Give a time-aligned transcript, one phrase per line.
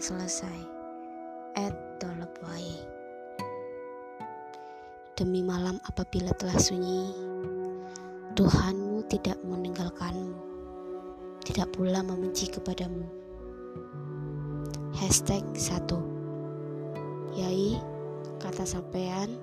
[0.00, 0.58] selesai.
[1.60, 2.76] Ed Dolopwae
[5.12, 7.12] Demi malam apabila telah sunyi,
[8.32, 10.32] Tuhanmu tidak meninggalkanmu,
[11.44, 13.04] tidak pula membenci kepadamu.
[14.96, 17.76] Hashtag 1 Yai,
[18.40, 19.36] kata sampean,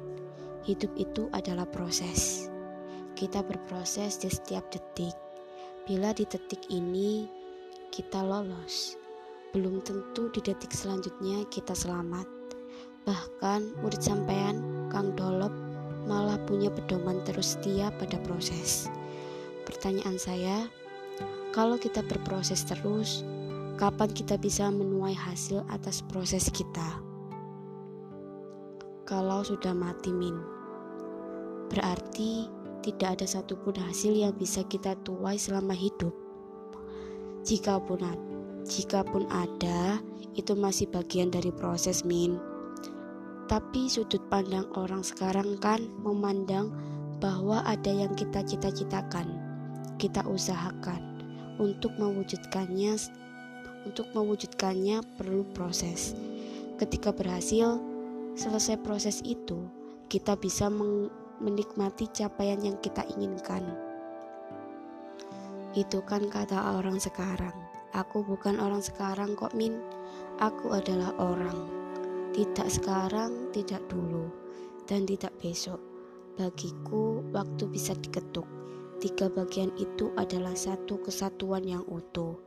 [0.66, 2.50] hidup itu adalah proses.
[3.14, 5.14] Kita berproses di setiap detik.
[5.86, 7.30] Bila di detik ini
[7.94, 8.98] kita lolos,
[9.56, 12.28] belum tentu di detik selanjutnya kita selamat.
[13.08, 14.60] Bahkan murid sampean
[14.92, 15.56] Kang Dolop
[16.08, 18.92] malah punya pedoman terus setia pada proses.
[19.64, 20.68] Pertanyaan saya,
[21.56, 23.24] kalau kita berproses terus,
[23.80, 27.00] kapan kita bisa menuai hasil atas proses kita?
[29.08, 30.36] Kalau sudah mati min,
[31.72, 32.52] berarti
[32.84, 36.12] tidak ada satupun hasil yang bisa kita tuai selama hidup.
[37.48, 38.27] Jika pun ada,
[38.68, 39.98] jika pun ada,
[40.36, 42.36] itu masih bagian dari proses min.
[43.48, 46.70] Tapi sudut pandang orang sekarang kan memandang
[47.24, 49.40] bahwa ada yang kita cita-citakan,
[49.98, 51.00] kita usahakan
[51.58, 53.00] untuk mewujudkannya.
[53.88, 56.12] Untuk mewujudkannya perlu proses.
[56.76, 57.80] Ketika berhasil,
[58.36, 59.64] selesai proses itu,
[60.12, 60.68] kita bisa
[61.40, 63.64] menikmati capaian yang kita inginkan.
[65.72, 67.67] Itu kan kata orang sekarang.
[67.96, 69.80] Aku bukan orang sekarang kok Min.
[70.42, 71.56] Aku adalah orang.
[72.36, 74.30] Tidak sekarang, tidak dulu
[74.86, 75.80] Dan tidak besok.
[76.38, 78.46] Bagiku waktu bisa diketuk.
[78.98, 82.38] Tiga bagian itu adalah satu kesatuan yang utuh.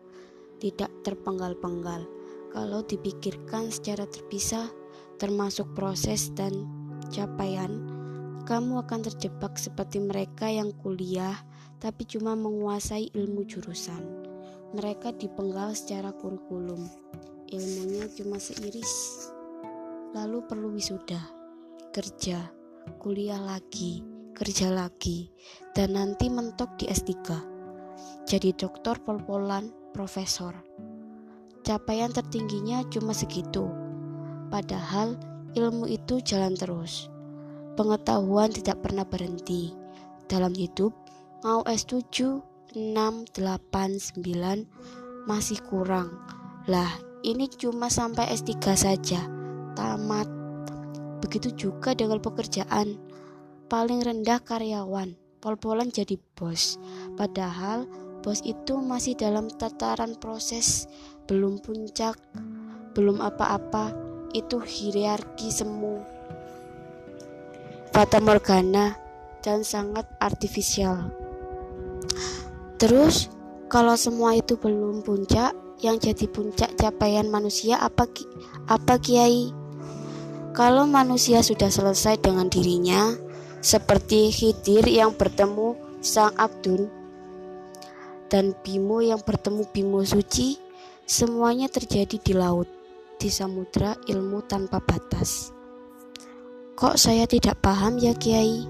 [0.60, 2.06] Tidak terpenggal-penggal.
[2.50, 4.68] Kalau dipikirkan secara terpisah
[5.20, 6.64] Termasuk proses dan
[7.12, 7.84] capaian
[8.48, 11.36] kamu akan terjebak seperti mereka yang kuliah
[11.76, 14.19] tapi cuma menguasai ilmu jurusan.
[14.70, 16.86] Mereka dipenggal secara kurikulum.
[17.50, 19.26] Ilmunya cuma seiris.
[20.14, 21.18] Lalu perlu wisuda,
[21.90, 22.50] kerja,
[23.02, 25.30] kuliah lagi, kerja lagi,
[25.74, 27.10] dan nanti mentok di S3.
[28.30, 30.54] Jadi dokter pol-polan, profesor.
[31.66, 33.66] Capaian tertingginya cuma segitu.
[34.54, 35.18] Padahal
[35.58, 37.10] ilmu itu jalan terus.
[37.74, 39.74] Pengetahuan tidak pernah berhenti.
[40.30, 40.94] Dalam hidup,
[41.42, 42.38] mau S7,
[42.72, 46.14] 6, 8, 9 masih kurang.
[46.70, 46.90] Lah,
[47.26, 49.20] ini cuma sampai S3 saja.
[49.74, 50.28] Tamat.
[51.20, 52.96] Begitu juga dengan pekerjaan.
[53.70, 56.78] Paling rendah karyawan, pol-polan jadi bos.
[57.14, 57.86] Padahal
[58.24, 60.90] bos itu masih dalam tataran proses,
[61.30, 62.18] belum puncak,
[62.96, 63.94] belum apa-apa.
[64.30, 66.02] Itu hierarki semu.
[67.90, 68.94] Fata Morgana
[69.42, 71.19] dan sangat artifisial.
[72.80, 73.28] Terus,
[73.68, 75.52] kalau semua itu belum puncak,
[75.84, 78.08] yang jadi puncak capaian manusia apa
[78.68, 79.52] apa Kiai?
[80.56, 83.12] Kalau manusia sudah selesai dengan dirinya,
[83.60, 86.88] seperti Khidir yang bertemu Sang Abdul
[88.32, 90.56] dan Bimo yang bertemu Bimo suci,
[91.04, 92.70] semuanya terjadi di laut,
[93.20, 95.52] di samudra ilmu tanpa batas.
[96.78, 98.64] Kok saya tidak paham ya Kiai?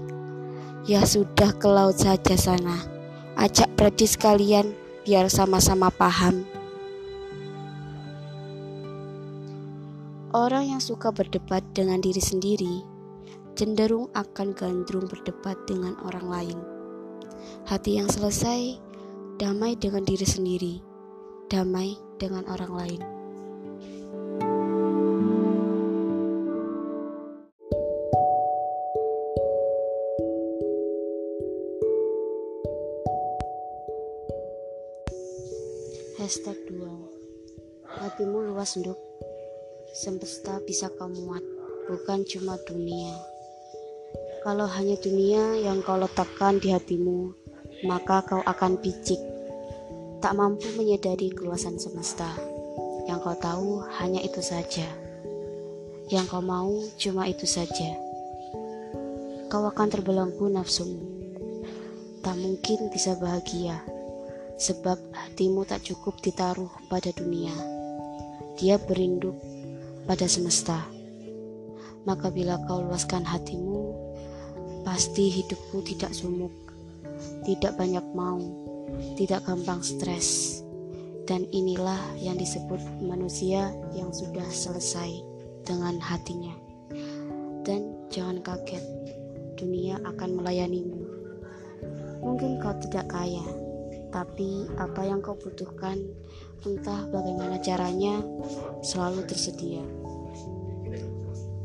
[0.83, 2.90] Ya sudah ke laut saja sana.
[3.41, 4.69] Ajak predi sekalian
[5.01, 6.45] biar sama-sama paham.
[10.29, 12.85] Orang yang suka berdebat dengan diri sendiri
[13.57, 16.57] cenderung akan gandrung berdebat dengan orang lain.
[17.65, 18.77] Hati yang selesai
[19.41, 20.77] damai dengan diri sendiri,
[21.49, 23.20] damai dengan orang lain.
[38.61, 39.01] Luas nduk.
[39.89, 41.41] Semesta bisa kau muat
[41.89, 43.09] Bukan cuma dunia.
[44.45, 47.33] Kalau hanya dunia yang kau letakkan di hatimu
[47.89, 49.17] Maka kau akan picik.
[50.21, 52.37] Tak mampu menyadari keluasan semesta.
[53.09, 54.85] Yang kau tahu hanya itu saja.
[56.13, 56.69] Yang kau mau
[57.01, 57.97] cuma itu saja.
[59.49, 61.01] Kau akan terbelenggu nafsumu.
[62.21, 63.81] Tak mungkin bisa bahagia
[64.61, 67.80] sebab hatimu tak cukup ditaruh pada dunia.
[68.57, 69.35] Dia berinduk
[70.05, 70.81] pada semesta.
[72.03, 73.93] Maka bila kau luaskan hatimu,
[74.81, 76.53] pasti hidupmu tidak sumuk,
[77.45, 78.41] tidak banyak mau,
[79.17, 80.59] tidak gampang stres.
[81.29, 85.21] Dan inilah yang disebut manusia yang sudah selesai
[85.63, 86.51] dengan hatinya.
[87.61, 88.81] Dan jangan kaget,
[89.55, 90.99] dunia akan melayanimu.
[92.25, 93.45] Mungkin kau tidak kaya,
[94.09, 96.01] tapi apa yang kau butuhkan
[96.65, 98.21] entah bagaimana caranya,
[98.85, 99.81] selalu tersedia.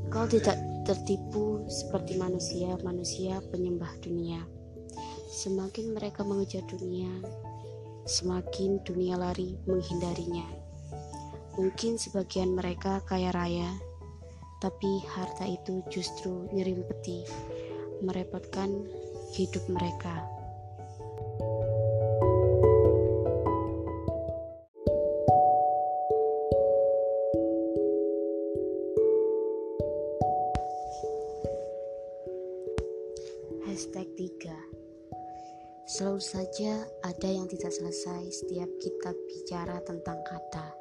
[0.08, 0.56] Kau tidak
[0.86, 4.40] tertipu seperti manusia-manusia penyembah dunia.
[5.28, 7.10] Semakin mereka mengejar dunia,
[8.06, 10.46] semakin dunia lari menghindarinya.
[11.58, 13.68] Mungkin sebagian mereka kaya raya,
[14.62, 17.26] tapi harta itu justru nyerimpeti,
[18.00, 18.86] merepotkan
[19.34, 20.35] hidup mereka.
[36.56, 40.72] Saja ada yang tidak selesai setiap kita bicara tentang kata.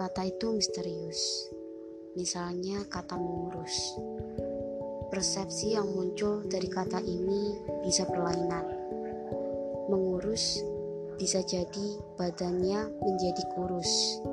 [0.00, 1.52] Kata itu misterius.
[2.16, 4.00] Misalnya kata mengurus.
[5.12, 8.64] Persepsi yang muncul dari kata ini bisa berlainan.
[9.92, 10.64] Mengurus
[11.20, 14.24] bisa jadi badannya menjadi kurus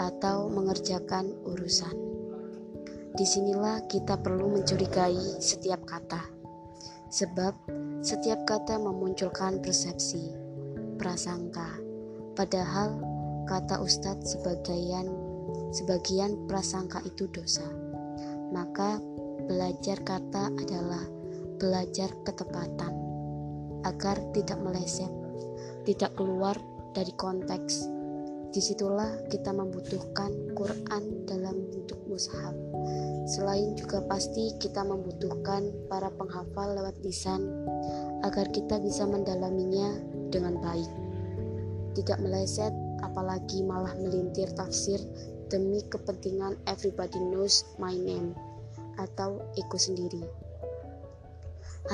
[0.00, 1.92] atau mengerjakan urusan.
[3.12, 6.40] Di sinilah kita perlu mencurigai setiap kata
[7.12, 7.52] Sebab
[8.02, 10.34] setiap kata memunculkan persepsi,
[10.98, 11.78] prasangka.
[12.34, 12.98] Padahal
[13.46, 15.06] kata Ustadz sebagian
[15.70, 17.62] sebagian prasangka itu dosa.
[18.50, 18.98] Maka
[19.46, 21.06] belajar kata adalah
[21.62, 22.90] belajar ketepatan
[23.86, 25.10] agar tidak meleset,
[25.86, 26.58] tidak keluar
[26.98, 27.86] dari konteks.
[28.50, 32.52] Di situlah kita membutuhkan Quran dalam bentuk mushaf
[33.22, 37.46] Selain juga pasti kita membutuhkan para penghafal lewat lisan
[38.26, 39.94] agar kita bisa mendalaminya
[40.34, 40.90] dengan baik.
[41.94, 42.74] Tidak meleset,
[43.04, 44.98] apalagi malah melintir tafsir
[45.46, 48.34] demi kepentingan everybody knows my name
[48.98, 50.24] atau ego sendiri.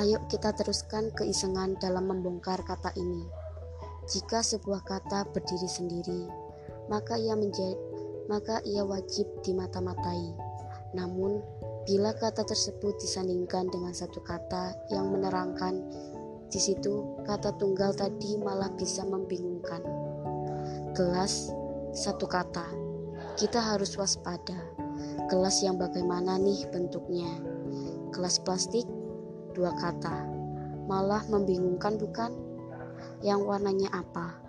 [0.00, 3.24] Ayo kita teruskan keisengan dalam membongkar kata ini.
[4.08, 6.24] Jika sebuah kata berdiri sendiri,
[6.88, 7.76] maka ia menjadi
[8.28, 10.47] maka ia wajib dimata-matai
[10.96, 11.44] namun,
[11.84, 15.84] bila kata tersebut disandingkan dengan satu kata yang menerangkan,
[16.48, 19.84] di situ kata tunggal tadi malah bisa membingungkan.
[20.96, 21.52] Gelas,
[21.92, 22.64] satu kata.
[23.36, 24.56] Kita harus waspada.
[25.28, 27.28] Gelas yang bagaimana nih bentuknya?
[28.16, 28.88] Gelas plastik,
[29.52, 30.24] dua kata.
[30.88, 32.32] Malah membingungkan bukan?
[33.20, 34.40] Yang warnanya apa?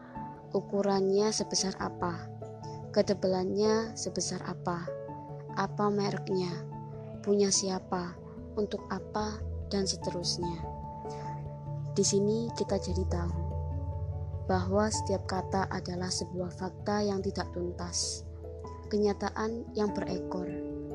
[0.56, 2.16] Ukurannya sebesar apa?
[2.96, 4.99] Ketebalannya sebesar apa?
[5.60, 6.56] Apa mereknya,
[7.20, 8.16] punya siapa,
[8.56, 10.64] untuk apa, dan seterusnya.
[11.92, 13.36] Di sini kita jadi tahu
[14.48, 18.24] bahwa setiap kata adalah sebuah fakta yang tidak tuntas,
[18.88, 20.48] kenyataan yang berekor,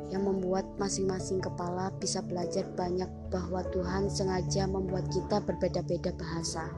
[0.09, 6.73] yang membuat masing-masing kepala bisa belajar banyak bahwa Tuhan sengaja membuat kita berbeda-beda bahasa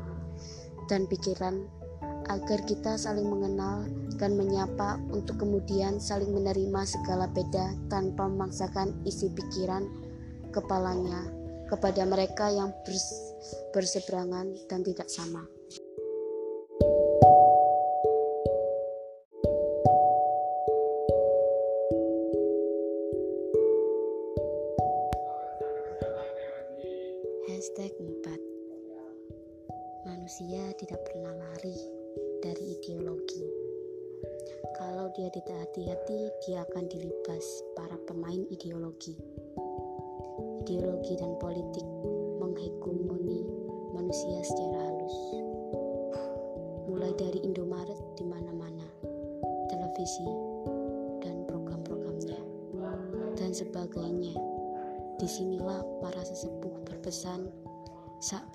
[0.91, 1.65] dan pikiran
[2.31, 3.87] agar kita saling mengenal
[4.17, 9.87] dan menyapa untuk kemudian saling menerima segala beda tanpa memaksakan isi pikiran
[10.50, 11.26] kepalanya
[11.67, 12.70] kepada mereka yang
[13.75, 15.44] berseberangan dan tidak sama.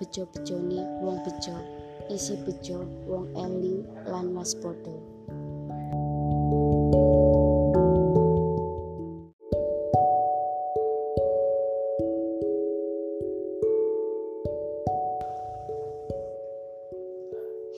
[0.02, 1.54] Bejo-bejone wong bejo.
[2.10, 4.90] Isi bejo wong eling lan waspada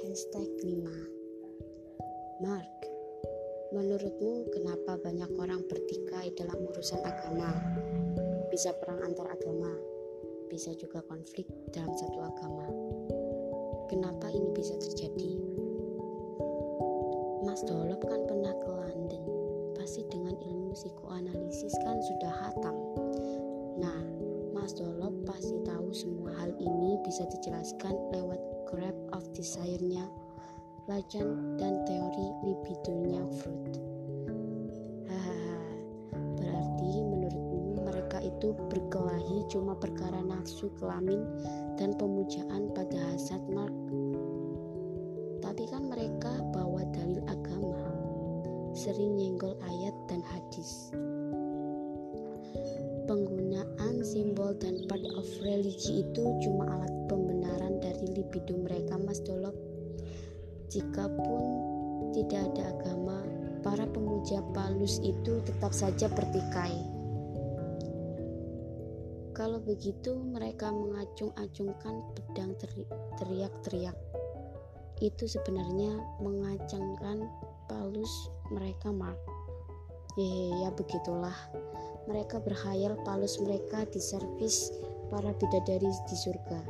[0.00, 2.73] Hashtag 5 Mark
[3.76, 7.52] Menurutmu kenapa banyak orang bertikai dalam urusan agama?
[8.49, 9.75] Bisa perang antar agama,
[10.54, 12.70] bisa juga konflik dalam satu agama.
[13.90, 15.34] Kenapa ini bisa terjadi?
[17.42, 19.25] Mas Dolop kan pernah ke London,
[19.75, 22.76] pasti dengan ilmu psikoanalisis kan sudah hatam.
[23.82, 23.99] Nah,
[24.54, 28.38] Mas Dolop pasti tahu semua hal ini bisa dijelaskan lewat
[28.70, 30.06] grab of desire-nya,
[30.87, 33.94] Lajan dan teori libidonya Freud.
[38.75, 41.23] Berkelahi cuma perkara nafsu kelamin
[41.78, 43.71] dan pemujaan pada hasad Mark.
[45.38, 47.87] Tapi kan mereka bawa dalil agama.
[48.75, 50.90] sering nyenggol ayat dan hadis.
[53.07, 59.54] Penggunaan simbol dan part of religi itu cuma alat pembenaran dari libido mereka Mas Dolop.
[60.75, 61.43] Jikapun
[62.19, 63.23] tidak ada agama,
[63.62, 66.94] para pemuja palus itu tetap saja bertikai.
[69.64, 72.52] Begitu mereka mengacung-acungkan pedang
[73.16, 73.97] teriak-teriak.
[75.00, 77.25] Itu sebenarnya mengacangkan
[77.68, 78.12] palus
[78.52, 79.16] mereka Mark.
[80.14, 81.35] Ya, ya begitulah
[82.04, 84.71] mereka berhayal palus mereka diservis
[85.09, 86.61] para bidadari di surga.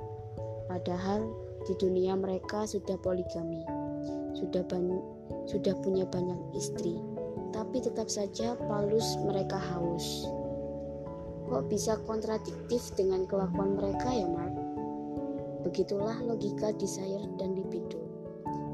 [0.70, 1.26] Padahal
[1.66, 3.62] di dunia mereka sudah poligami,
[4.38, 5.02] sudah banyak,
[5.50, 6.96] sudah punya banyak istri,
[7.52, 10.28] tapi tetap saja palus mereka haus.
[11.44, 14.56] Kok bisa kontradiktif dengan kelakuan mereka ya, Mark?
[15.64, 18.00] Begitulah logika desire dan libido.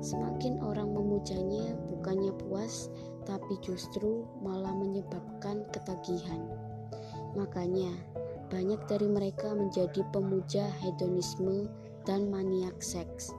[0.00, 2.88] Semakin orang memujanya, bukannya puas,
[3.28, 6.40] tapi justru malah menyebabkan ketagihan.
[7.36, 7.92] Makanya,
[8.50, 11.70] banyak dari mereka menjadi pemuja hedonisme
[12.08, 13.30] dan maniak seks,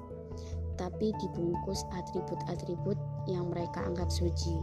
[0.79, 2.95] tapi dibungkus atribut-atribut
[3.27, 4.55] yang mereka anggap suci.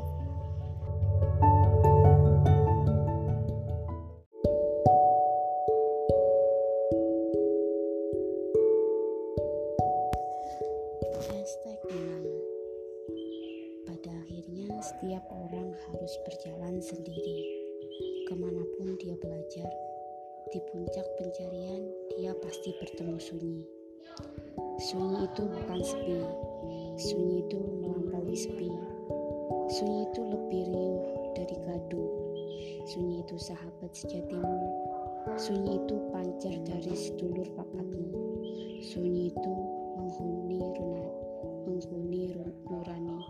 [11.48, 11.80] Setiap
[15.32, 17.40] orang harus berjalan sendiri.
[18.28, 19.72] Ke mana pun dia belajar,
[20.52, 23.64] di puncak pencarian dia pasti bertemu sunyi.
[24.76, 26.20] Sunyi itu bukan sepi,
[27.00, 28.68] sunyi itu melampaui sepi.
[29.72, 32.12] Sunyi itu lebih riuh dari gaduh.
[32.92, 34.68] Sunyi itu sahabat sejatimu.
[35.40, 38.36] Sunyi itu pancar dari sedulur papatmu.
[38.84, 41.17] Sunyi itu menghuni runat,
[41.68, 42.32] menghuni
[42.72, 43.20] nurani.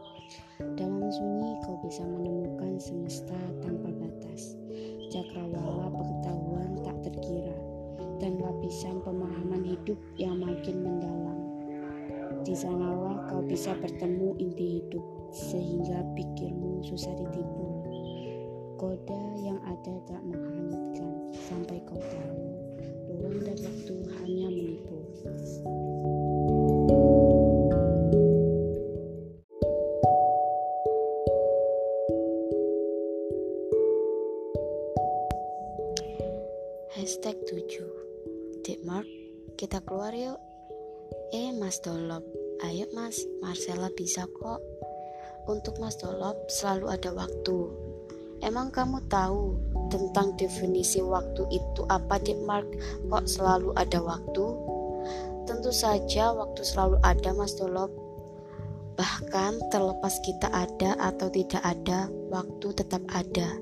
[0.79, 4.55] Dalam sunyi kau bisa menemukan semesta tanpa batas,
[5.11, 7.57] cakrawala pengetahuan tak terkira,
[8.23, 11.39] dan lapisan pemahaman hidup yang makin mendalam.
[12.47, 15.05] Di sanalah kau bisa bertemu inti hidup,
[15.35, 17.67] sehingga pikirmu susah ditipu.
[18.79, 22.43] Koda yang ada tak menghanyutkan, sampai kau tahu,
[23.11, 24.99] ruang dan waktu hanya menipu.
[41.79, 42.27] Mas Dolop,
[42.67, 44.59] ayo Mas, Marcella bisa kok
[45.47, 47.71] Untuk Mas Dolop selalu ada waktu
[48.43, 49.55] Emang kamu tahu
[49.87, 52.67] tentang definisi waktu itu apa Dek Mark?
[53.07, 54.47] Kok selalu ada waktu?
[55.47, 57.95] Tentu saja waktu selalu ada Mas Dolop
[58.99, 63.55] Bahkan terlepas kita ada atau tidak ada, waktu tetap ada.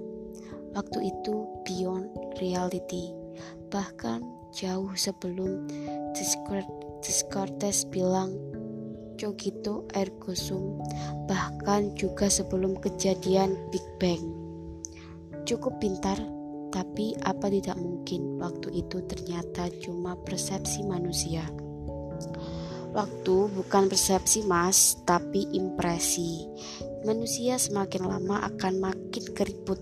[0.72, 2.08] Waktu itu beyond
[2.40, 3.12] reality
[3.68, 4.24] bahkan
[4.56, 5.68] jauh sebelum
[7.02, 8.36] Descartes bilang
[9.16, 10.80] cogito ergo sum
[11.24, 14.22] bahkan juga sebelum kejadian Big Bang
[15.48, 16.20] cukup pintar
[16.68, 21.48] tapi apa tidak mungkin waktu itu ternyata cuma persepsi manusia
[22.96, 26.48] Waktu bukan persepsi mas, tapi impresi.
[27.04, 29.76] Manusia semakin lama akan makin keriput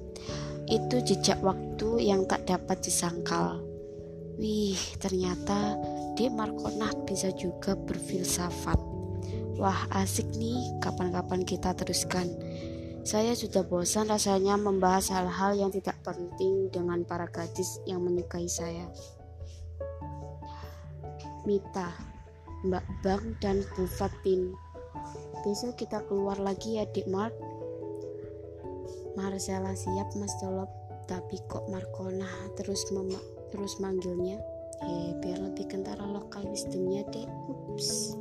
[0.67, 3.63] itu jejak waktu yang tak dapat disangkal.
[4.35, 5.79] Wih, ternyata
[6.15, 8.79] di Markonah bisa juga berfilsafat.
[9.59, 12.31] Wah, asik nih, kapan-kapan kita teruskan.
[13.05, 18.89] Saya sudah bosan rasanya membahas hal-hal yang tidak penting dengan para gadis yang menyukai saya.
[21.45, 21.93] Mita,
[22.65, 24.57] Mbak Bang, dan Bu Fatin.
[25.45, 27.37] Besok kita keluar lagi ya, Dik Mark.
[29.15, 33.13] Marcella siap Mas Dolop tapi kok Markona terus mem
[33.53, 34.41] terus manggilnya
[34.83, 37.29] eh biar lebih kentara lokal wisdomnya deh.
[37.47, 38.19] Ups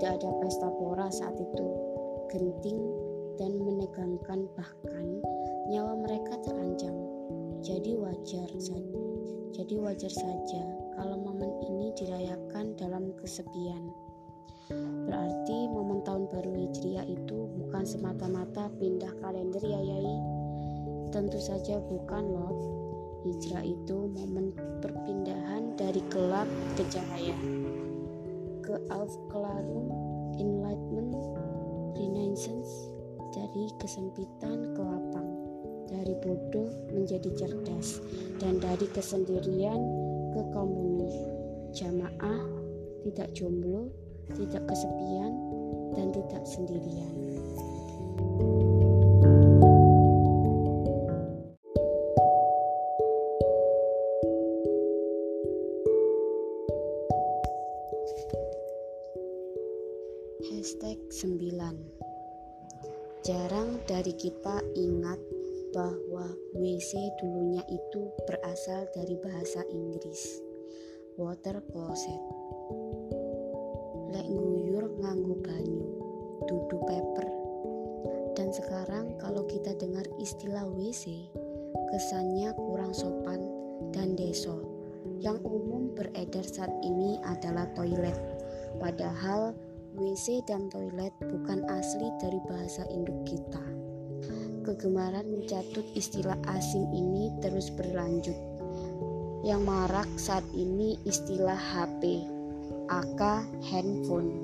[0.00, 1.68] Tidak ada pesta pora saat itu.
[2.32, 2.80] Genting
[3.36, 5.20] dan menegangkan bahkan
[5.68, 6.96] nyawa mereka terancam.
[7.60, 8.96] Jadi wajar saja.
[9.52, 10.64] Jadi wajar saja
[10.96, 13.92] kalau momen ini dirayakan dalam kesepian.
[15.04, 20.16] Berarti momen tahun baru Hijriah itu bukan semata-mata pindah kalender ya Yai.
[21.12, 22.58] Tentu saja bukan Lot.
[23.28, 27.36] Hijrah itu momen perpindahan dari gelap ke cahaya,
[28.70, 29.90] ke Aufklärung,
[30.38, 31.18] Enlightenment,
[31.98, 32.70] Renaissance,
[33.34, 35.30] dari kesempitan ke lapang,
[35.90, 37.98] dari bodoh menjadi cerdas,
[38.38, 39.82] dan dari kesendirian
[40.30, 41.10] ke komuni.
[41.74, 42.46] Jamaah
[43.02, 43.90] tidak jomblo,
[44.38, 45.34] tidak kesepian,
[45.98, 47.14] dan tidak sendirian.
[48.30, 48.79] Hashtag
[64.10, 65.22] Dari kita ingat
[65.70, 66.26] bahwa
[66.58, 70.42] WC dulunya itu berasal dari bahasa Inggris.
[71.14, 72.18] Water closet.
[74.10, 75.82] Lek guyur nganggu banyu
[76.42, 77.26] Dudu paper
[78.34, 81.30] Dan sekarang kalau kita dengar istilah WC
[81.94, 83.46] Kesannya kurang sopan
[83.94, 84.58] dan deso.
[85.22, 88.18] Yang umum beredar saat ini adalah toilet.
[88.82, 89.54] Padahal
[89.94, 93.78] WC dan toilet bukan asli dari bahasa induk kita.
[94.60, 98.36] Kegemaran mencatut istilah asing ini terus berlanjut.
[99.40, 102.28] Yang marak saat ini istilah HP,
[102.92, 103.40] aka
[103.72, 104.36] handphone.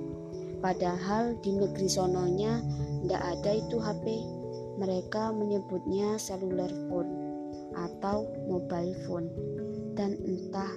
[0.65, 2.65] Padahal di negeri sononya
[3.05, 4.25] ndak ada itu HP.
[4.81, 7.13] Mereka menyebutnya cellular phone
[7.77, 9.29] atau mobile phone.
[9.97, 10.73] Dan entah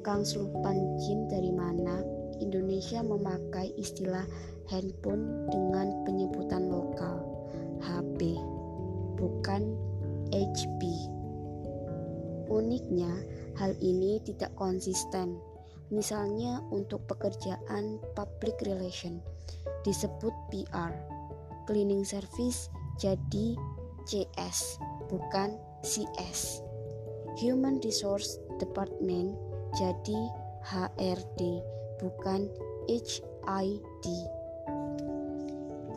[0.00, 2.00] Kang Slupan Jin dari mana
[2.40, 4.24] Indonesia memakai istilah
[4.72, 7.20] handphone dengan penyebutan lokal
[7.84, 8.36] HP,
[9.18, 9.74] bukan
[10.32, 10.80] HP.
[12.48, 13.12] Uniknya,
[13.60, 15.36] hal ini tidak konsisten.
[15.92, 19.20] Misalnya untuk pekerjaan public relation
[19.82, 20.92] disebut PR,
[21.68, 23.56] cleaning service jadi
[24.08, 24.80] CS,
[25.12, 26.64] bukan CS.
[27.38, 29.36] Human Resource Department
[29.76, 30.20] jadi
[30.64, 31.62] HRD
[32.00, 32.48] bukan
[32.88, 34.06] HID.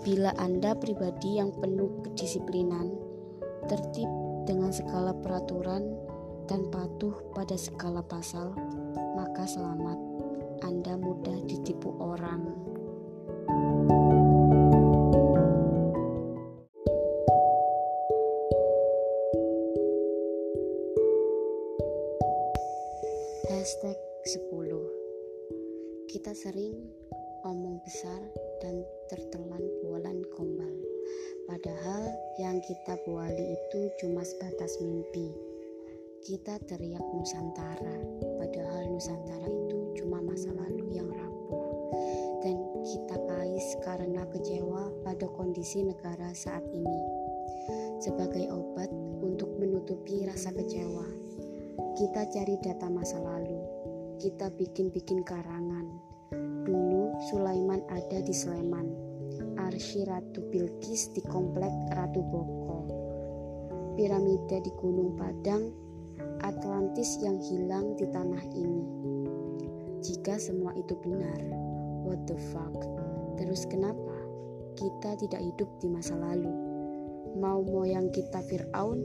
[0.02, 3.11] Bila Anda pribadi yang penuh kedisiplinan,
[3.72, 4.12] tertib
[4.44, 5.96] dengan segala peraturan,
[6.52, 8.52] dan patuh pada segala pasal,
[9.16, 9.96] maka selamat.
[10.68, 12.52] Anda mudah ditipu orang.
[23.48, 23.96] Hashtag
[24.28, 26.76] 10 kita sering
[27.48, 28.20] omong besar
[28.60, 29.51] dan tertelan
[32.62, 35.34] yang kita buali itu cuma sebatas mimpi.
[36.22, 37.98] Kita teriak Nusantara,
[38.38, 41.66] padahal Nusantara itu cuma masa lalu yang rapuh.
[42.46, 47.02] Dan kita kais karena kecewa pada kondisi negara saat ini.
[47.98, 48.94] Sebagai obat
[49.26, 51.10] untuk menutupi rasa kecewa,
[51.98, 53.58] kita cari data masa lalu,
[54.22, 55.90] kita bikin-bikin karangan.
[56.62, 59.11] Dulu Sulaiman ada di Sleman,
[59.62, 62.78] Arsy Ratu Bilqis di komplek Ratu Boko,
[63.94, 65.70] piramida di Gunung Padang,
[66.42, 68.86] Atlantis yang hilang di tanah ini.
[70.02, 71.38] Jika semua itu benar,
[72.02, 72.74] what the fuck?
[73.38, 74.18] Terus kenapa
[74.82, 76.50] kita tidak hidup di masa lalu?
[77.38, 78.98] Mau moyang kita Fir'aun,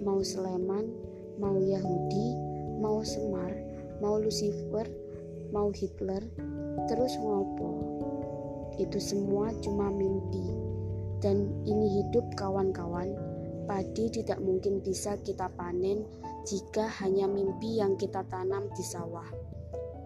[0.00, 0.88] mau Sleman,
[1.36, 2.28] mau Yahudi,
[2.80, 3.52] mau Semar,
[4.00, 4.88] mau Lucifer,
[5.52, 6.24] mau Hitler,
[6.88, 7.87] terus ngopo.
[8.78, 10.42] Itu semua cuma mimpi.
[11.18, 13.10] Dan ini hidup kawan-kawan,
[13.66, 16.06] padi tidak mungkin bisa kita panen
[16.46, 19.26] jika hanya mimpi yang kita tanam di sawah.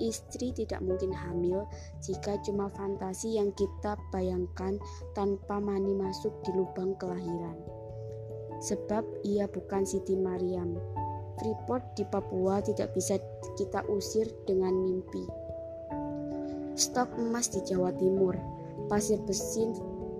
[0.02, 1.62] Istri tidak mungkin hamil
[2.02, 4.80] jika cuma fantasi yang kita bayangkan
[5.14, 7.54] tanpa mani masuk di lubang kelahiran.
[8.58, 10.74] Sebab ia bukan Siti Maryam,
[11.38, 13.20] Freeport di Papua tidak bisa
[13.54, 15.22] kita usir dengan mimpi.
[16.74, 18.34] Stok emas di Jawa Timur,
[18.92, 19.72] pasir besi,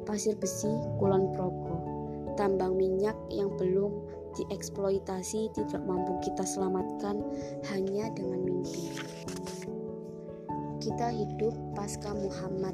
[0.08, 1.76] pasir besi Kulon Progo,
[2.40, 3.92] tambang minyak yang belum
[4.32, 7.20] dieksploitasi tidak mampu kita selamatkan
[7.68, 8.96] hanya dengan mimpi.
[10.80, 12.72] Kita hidup pasca Muhammad,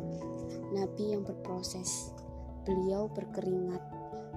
[0.70, 2.14] nabi yang berproses.
[2.62, 3.82] Beliau berkeringat,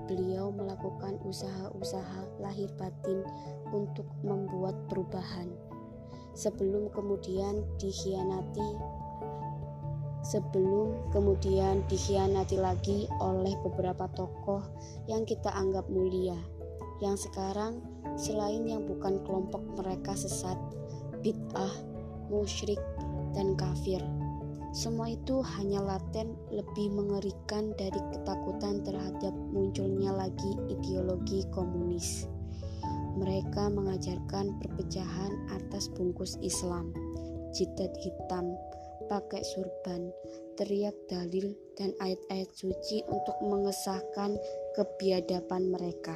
[0.09, 3.21] beliau melakukan usaha-usaha lahir batin
[3.69, 5.53] untuk membuat perubahan
[6.33, 9.00] sebelum kemudian dikhianati
[10.21, 14.61] sebelum kemudian dikhianati lagi oleh beberapa tokoh
[15.09, 16.37] yang kita anggap mulia
[17.01, 17.81] yang sekarang
[18.13, 20.57] selain yang bukan kelompok mereka sesat
[21.25, 21.73] bid'ah
[22.29, 22.79] musyrik
[23.33, 23.99] dan kafir
[24.71, 32.31] semua itu hanya laten lebih mengerikan dari ketakutan terhadap munculnya lagi ideologi komunis.
[33.19, 36.95] Mereka mengajarkan perpecahan atas bungkus Islam,
[37.51, 38.55] jidat hitam,
[39.11, 40.07] pakai surban,
[40.55, 44.39] teriak dalil dan ayat-ayat suci untuk mengesahkan
[44.79, 46.15] kebiadaban mereka.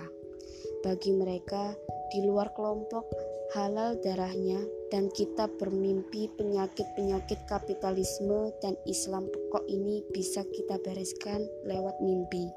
[0.80, 1.76] Bagi mereka,
[2.16, 3.04] di luar kelompok,
[3.52, 4.64] halal darahnya
[4.96, 12.48] dan kita bermimpi penyakit-penyakit kapitalisme dan Islam pokok ini bisa kita bereskan lewat mimpi.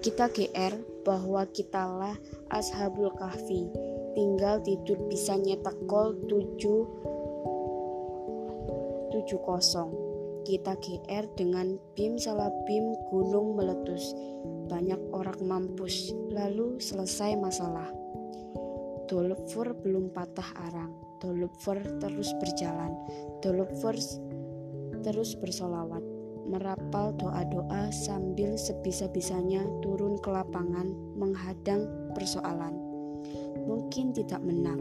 [0.00, 2.16] Kita GR bahwa kitalah
[2.48, 3.68] Ashabul Kahfi,
[4.16, 7.29] tinggal tidur bisa nyetak gol 7
[9.12, 10.46] 70.
[10.46, 14.14] Kita GR dengan BIM salah BIM gunung meletus.
[14.70, 17.90] Banyak orang mampus, lalu selesai masalah.
[19.10, 20.94] Dolopfer belum patah arang.
[21.20, 22.94] Dolopfer terus berjalan.
[23.44, 23.98] Dolopfer
[25.02, 26.00] terus bersolawat.
[26.50, 32.74] Merapal doa-doa sambil sebisa-bisanya turun ke lapangan menghadang persoalan.
[33.68, 34.80] Mungkin tidak menang,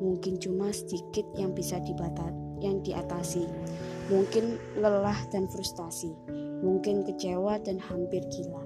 [0.00, 3.48] mungkin cuma sedikit yang bisa dibatat, yang diatasi.
[4.10, 6.10] Mungkin lelah dan frustasi,
[6.60, 8.64] mungkin kecewa dan hampir gila.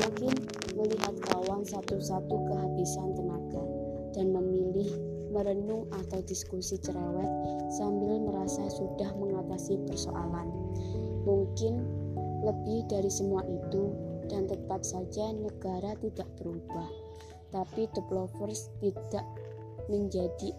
[0.00, 0.34] Mungkin
[0.74, 3.64] melihat kawan satu-satu kehabisan tenaga
[4.16, 4.88] dan memilih
[5.30, 7.30] merenung atau diskusi cerewet
[7.78, 10.48] sambil merasa sudah mengatasi persoalan.
[11.22, 11.86] Mungkin
[12.42, 13.94] lebih dari semua itu
[14.26, 16.88] dan tetap saja negara tidak berubah.
[17.50, 19.26] Tapi the lovers tidak
[19.90, 20.54] menjadi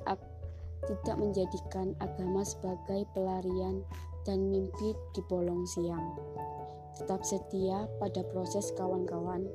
[0.89, 3.85] tidak menjadikan agama sebagai pelarian
[4.25, 6.17] dan mimpi di bolong siang.
[6.97, 9.47] Tetap setia pada proses kawan-kawan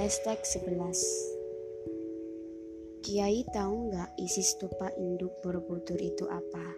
[0.00, 6.74] Hashtag 11 Kiai tahu nggak isi stupa induk Borobudur itu apa?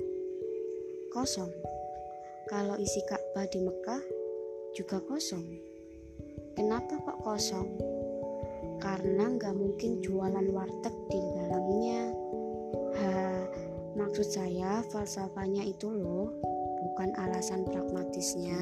[1.09, 1.72] Kosong.
[2.49, 4.03] Kalau isi Ka'bah di Mekah
[4.75, 5.45] juga kosong.
[6.57, 7.69] Kenapa kok kosong?
[8.83, 12.03] Karena nggak mungkin jualan warteg di dalamnya.
[12.99, 13.11] Ha,
[13.99, 16.33] maksud saya falsafahnya itu loh,
[16.83, 18.59] bukan alasan pragmatisnya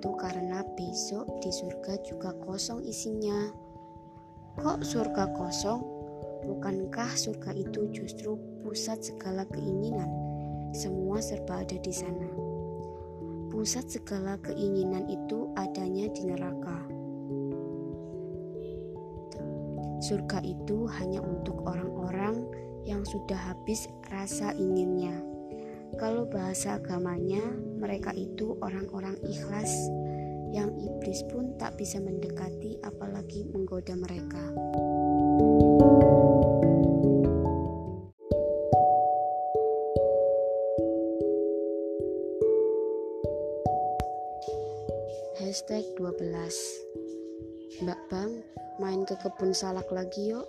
[0.00, 3.52] itu karena besok di surga juga kosong isinya.
[4.56, 5.80] Kok surga kosong?
[6.40, 10.08] Bukankah surga itu justru pusat segala keinginan?
[10.70, 12.30] Semua serba ada di sana.
[13.50, 16.78] Pusat segala keinginan itu adanya di neraka.
[20.00, 22.46] Surga itu hanya untuk orang-orang
[22.88, 25.30] yang sudah habis rasa inginnya
[25.98, 27.42] kalau bahasa agamanya,
[27.82, 29.90] mereka itu orang-orang ikhlas
[30.54, 34.54] yang iblis pun tak bisa mendekati apalagi menggoda mereka.
[46.10, 48.42] 12 Mbak Bang,
[48.82, 50.42] main ke kebun salak lagi yuk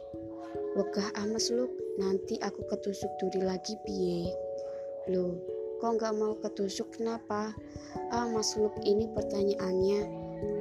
[0.74, 1.70] Wegah amas lu,
[2.02, 4.34] nanti aku ketusuk duri lagi piye
[5.14, 5.38] Loh,
[5.78, 7.54] kok nggak mau ketusuk kenapa?
[8.10, 10.02] Ah, Mas Luk ini pertanyaannya.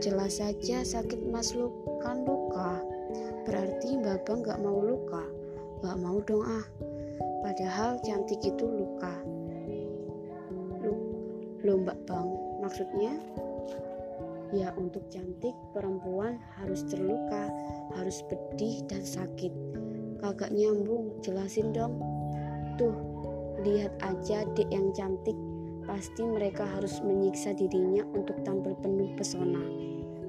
[0.01, 1.73] Jelas saja sakit Mas Luk,
[2.05, 2.81] kan luka.
[3.45, 5.25] Berarti Mbak Bang nggak mau luka.
[5.81, 6.65] Nggak mau dong ah.
[7.45, 9.13] Padahal cantik itu luka.
[10.81, 11.01] Luk,
[11.65, 12.29] loh Mbak Bang,
[12.65, 13.17] maksudnya?
[14.51, 17.47] Ya untuk cantik perempuan harus terluka,
[17.95, 19.55] harus pedih dan sakit.
[20.19, 21.97] Kagak nyambung, jelasin dong.
[22.75, 23.11] Tuh,
[23.61, 25.37] Lihat aja dek yang cantik,
[25.85, 29.61] pasti mereka harus menyiksa dirinya untuk tampil penuh pesona.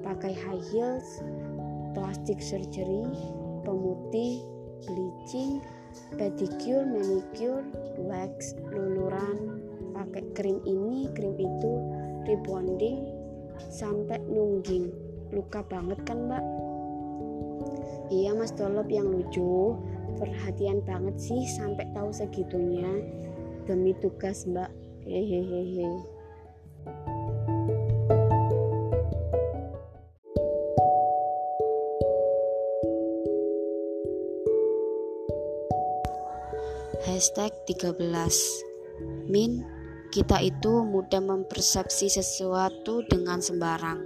[0.04, 1.24] Pakai high heels,
[1.96, 3.08] plastik surgery,
[3.64, 4.44] pemutih,
[4.84, 5.64] bleaching,
[6.20, 7.64] pedicure, manicure,
[8.04, 9.64] wax, luluran,
[9.96, 11.72] pakai krim ini, krim itu,
[12.28, 13.11] rebonding,
[13.70, 14.88] sampai nungging.
[15.32, 16.44] Luka banget kan mbak?
[18.12, 19.76] Iya mas Dolop yang lucu.
[20.20, 22.90] Perhatian banget sih sampai tahu segitunya.
[23.64, 24.68] Demi tugas mbak.
[25.02, 25.88] Hehehe.
[37.02, 37.98] Hashtag 13
[39.26, 39.81] Min
[40.12, 44.04] kita itu mudah mempersepsi sesuatu dengan sembarang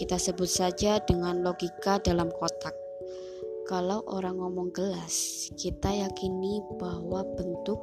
[0.00, 2.72] Kita sebut saja dengan logika dalam kotak
[3.62, 7.78] kalau orang ngomong gelas, kita yakini bahwa bentuk,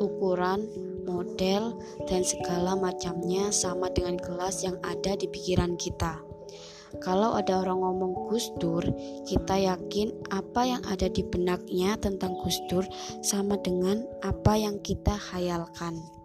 [0.00, 0.64] ukuran,
[1.04, 1.76] model,
[2.08, 6.18] dan segala macamnya sama dengan gelas yang ada di pikiran kita.
[6.98, 8.82] Kalau ada orang ngomong Gus Dur,
[9.28, 12.82] kita yakin apa yang ada di benaknya tentang Gus Dur
[13.22, 16.19] sama dengan apa yang kita hayalkan.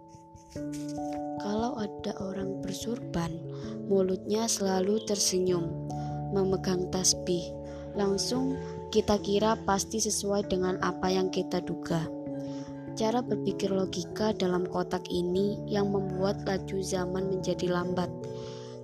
[1.42, 3.30] Kalau ada orang bersurban,
[3.86, 5.68] mulutnya selalu tersenyum,
[6.34, 7.54] memegang tasbih.
[7.94, 8.58] Langsung
[8.90, 12.04] kita kira pasti sesuai dengan apa yang kita duga.
[12.96, 18.08] Cara berpikir logika dalam kotak ini yang membuat laju zaman menjadi lambat.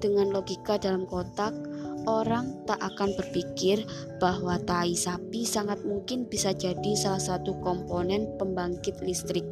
[0.04, 1.56] Dengan logika dalam kotak,
[2.04, 3.86] orang tak akan berpikir
[4.20, 9.46] bahwa tai sapi sangat mungkin bisa jadi salah satu komponen pembangkit listrik.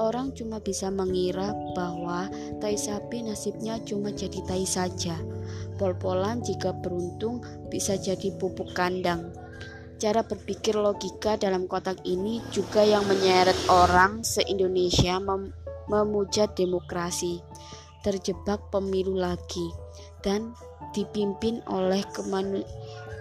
[0.00, 5.12] Orang cuma bisa mengira bahwa tai sapi nasibnya cuma jadi tai saja.
[5.76, 9.28] Pol-polan jika beruntung bisa jadi pupuk kandang.
[10.00, 15.52] Cara berpikir logika dalam kotak ini juga yang menyeret orang se-Indonesia mem
[15.92, 17.44] memuja demokrasi,
[18.00, 19.68] terjebak pemilu lagi,
[20.24, 20.56] dan
[20.96, 22.00] dipimpin oleh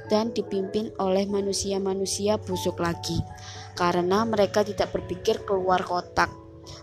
[0.07, 3.19] dan dipimpin oleh manusia-manusia busuk lagi,
[3.75, 6.38] karena mereka tidak berpikir keluar kotak.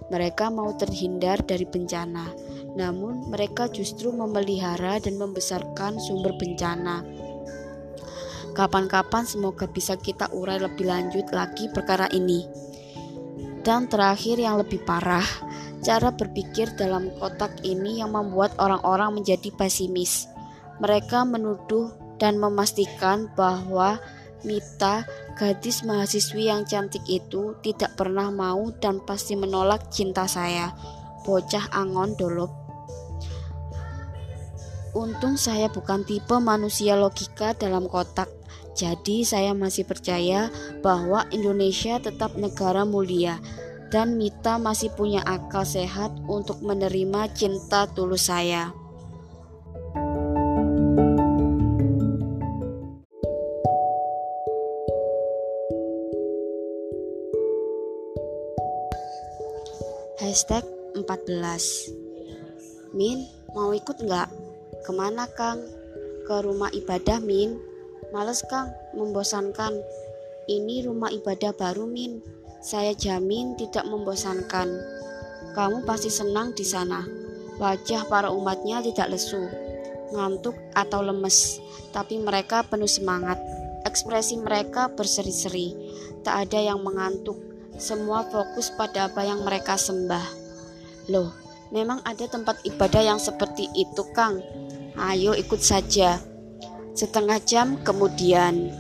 [0.06, 2.30] Mereka mau terhindar dari bencana,
[2.78, 7.02] namun mereka justru memelihara dan membesarkan sumber bencana
[8.56, 12.40] Kapan-kapan semoga bisa kita urai lebih lanjut lagi perkara ini.
[13.60, 15.28] Dan terakhir yang lebih parah,
[15.84, 20.32] cara berpikir dalam kotak ini yang membuat orang-orang menjadi pesimis.
[20.80, 24.00] Mereka menuduh dan memastikan bahwa
[24.40, 25.04] Mita,
[25.36, 30.72] gadis mahasiswi yang cantik itu, tidak pernah mau dan pasti menolak cinta saya.
[31.28, 32.50] Bocah angon dolop.
[34.96, 38.32] Untung saya bukan tipe manusia logika dalam kotak.
[38.72, 40.48] Jadi saya masih percaya
[40.80, 43.36] bahwa Indonesia tetap negara mulia
[43.92, 48.72] dan Mita masih punya akal sehat untuk menerima cinta tulus saya.
[60.36, 63.24] Hashtag 14 Min,
[63.56, 64.28] mau ikut nggak?
[64.84, 65.64] Ke mana Kang?
[66.28, 67.56] Ke rumah ibadah Min
[68.12, 69.80] Males Kang, membosankan.
[70.44, 72.20] Ini rumah ibadah baru Min.
[72.60, 74.76] Saya jamin tidak membosankan.
[75.56, 77.00] Kamu pasti senang di sana.
[77.56, 79.40] Wajah para umatnya tidak lesu,
[80.12, 81.64] ngantuk atau lemes,
[81.96, 83.40] tapi mereka penuh semangat.
[83.88, 85.72] Ekspresi mereka berseri-seri,
[86.20, 87.55] tak ada yang mengantuk.
[87.76, 90.24] Semua fokus pada apa yang mereka sembah.
[91.12, 91.30] Loh,
[91.68, 94.40] memang ada tempat ibadah yang seperti itu, Kang.
[94.96, 96.16] Ayo ikut saja.
[96.96, 98.72] Setengah jam kemudian,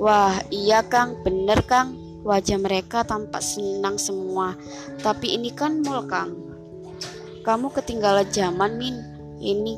[0.00, 1.92] wah iya Kang, bener Kang,
[2.24, 4.56] wajah mereka tampak senang semua.
[5.04, 6.32] Tapi ini kan mall Kang.
[7.44, 8.96] Kamu ketinggalan zaman Min.
[9.36, 9.72] Ini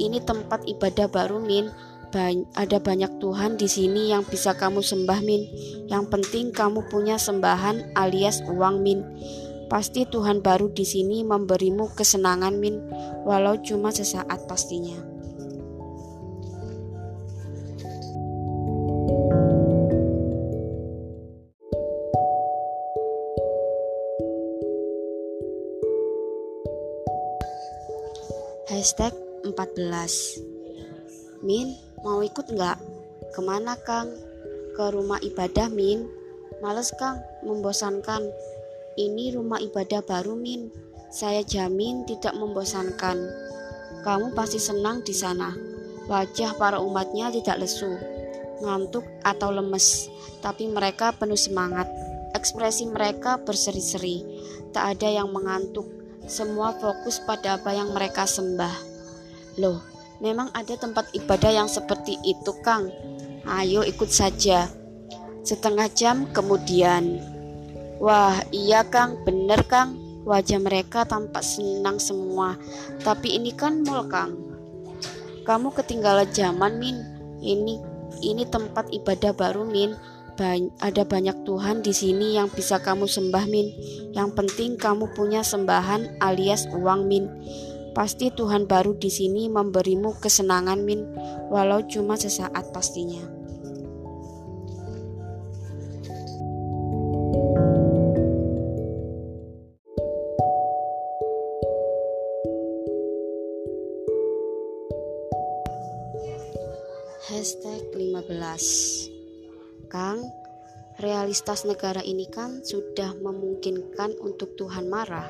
[0.00, 1.68] ini tempat ibadah baru Min.
[2.10, 5.46] Ada banyak Tuhan di sini yang bisa kamu sembah Min.
[5.86, 9.06] Yang penting kamu punya sembahan alias uang Min.
[9.70, 12.82] Pasti Tuhan baru di sini memberimu kesenangan Min,
[13.22, 14.98] walau cuma sesaat pastinya.
[28.66, 29.14] Hashtag
[29.46, 32.78] 14 Min, mau ikut nggak?
[33.36, 34.08] Ke mana Kang?
[34.76, 36.08] Ke rumah ibadah Min.
[36.64, 38.24] Males Kang, membosankan.
[38.96, 40.72] Ini rumah ibadah baru Min.
[41.10, 43.18] Saya jamin tidak membosankan.
[44.06, 45.52] Kamu pasti senang di sana.
[46.06, 47.86] Wajah para umatnya tidak lesu
[48.60, 50.10] Ngantuk atau lemes
[50.42, 51.86] Tapi mereka penuh semangat.
[52.32, 54.22] Ekspresi mereka berseri-seri.
[54.70, 55.86] Tak ada yang mengantuk.
[56.30, 58.74] Semua fokus pada apa yang mereka sembah.
[59.58, 59.82] Loh,
[60.20, 62.92] memang ada tempat ibadah yang seperti itu, Kang.
[63.48, 64.68] Ayo ikut saja.
[65.40, 67.18] Setengah jam kemudian,
[67.98, 69.96] wah iya Kang, bener Kang.
[70.20, 72.60] Wajah mereka tampak senang semua.
[73.00, 74.36] Tapi ini kan mall, Kang.
[75.48, 77.00] Kamu ketinggalan zaman, Min.
[77.40, 77.80] Ini
[78.20, 79.96] ini tempat ibadah baru, Min
[80.80, 83.68] ada banyak Tuhan di sini yang bisa kamu sembah Min.
[84.16, 87.28] Yang penting kamu punya sembahan alias uang Min.
[87.90, 91.02] Pasti Tuhan baru di sini memberimu kesenangan Min,
[91.50, 93.40] walau cuma sesaat pastinya.
[107.30, 110.22] Hashtag 15 Kang,
[111.00, 115.26] realitas negara ini kan sudah memungkinkan untuk Tuhan marah,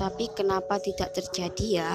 [0.00, 1.94] tapi kenapa tidak terjadi ya?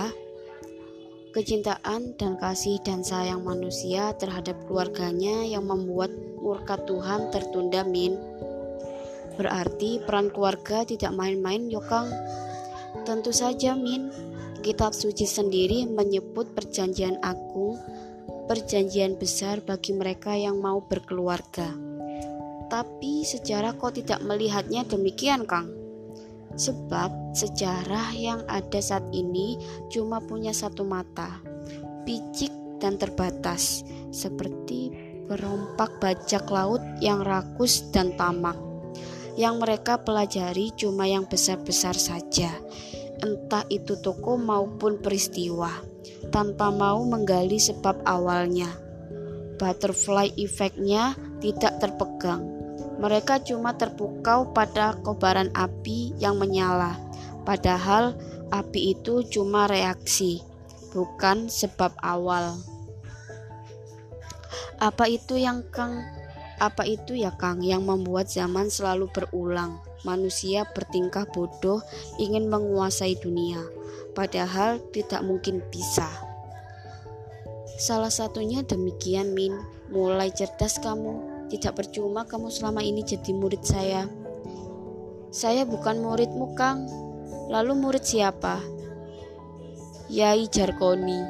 [1.34, 8.14] Kecintaan dan kasih dan sayang manusia terhadap keluarganya yang membuat murka Tuhan tertunda, Min.
[9.36, 12.08] Berarti peran keluarga tidak main-main, Yokang.
[13.10, 14.14] Tentu saja, Min.
[14.62, 17.82] Kitab suci sendiri menyebut perjanjian agung,
[18.46, 21.74] perjanjian besar bagi mereka yang mau berkeluarga.
[22.70, 25.75] Tapi sejarah kok tidak melihatnya demikian, Kang?
[26.56, 29.60] Sebab sejarah yang ada saat ini
[29.92, 31.44] cuma punya satu mata,
[32.08, 33.84] picik dan terbatas,
[34.16, 34.96] seperti
[35.28, 38.56] perompak bajak laut yang rakus dan tamak.
[39.36, 42.56] Yang mereka pelajari cuma yang besar-besar saja,
[43.20, 45.76] entah itu toko maupun peristiwa,
[46.32, 48.72] tanpa mau menggali sebab awalnya.
[49.60, 52.55] Butterfly efeknya tidak terpegang
[52.96, 56.96] mereka cuma terpukau pada kobaran api yang menyala,
[57.44, 58.16] padahal
[58.52, 60.40] api itu cuma reaksi,
[60.96, 62.56] bukan sebab awal.
[64.80, 66.04] Apa itu yang Kang?
[66.56, 69.80] Apa itu ya Kang yang membuat zaman selalu berulang?
[70.08, 71.82] Manusia bertingkah bodoh
[72.22, 73.60] ingin menguasai dunia,
[74.14, 76.08] padahal tidak mungkin bisa.
[77.76, 79.52] Salah satunya demikian Min,
[79.92, 84.04] mulai cerdas kamu, tidak percuma kamu selama ini jadi murid saya.
[85.32, 86.84] Saya bukan muridmu, Kang.
[87.48, 88.60] Lalu murid siapa?
[90.12, 91.24] Yai Jarkoni.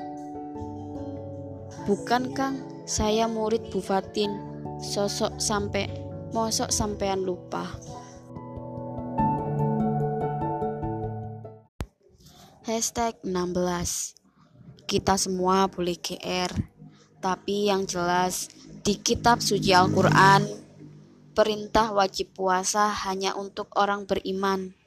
[1.86, 2.58] Bukan, Kang.
[2.90, 4.34] Saya murid Bu Fatin.
[4.82, 5.90] Sosok sampai
[6.34, 7.66] mosok sampean lupa.
[12.66, 16.50] Hashtag 16 Kita semua boleh GR
[17.22, 18.50] Tapi yang jelas
[18.86, 20.46] di kitab suci Al-Quran,
[21.34, 24.78] perintah wajib puasa hanya untuk orang beriman.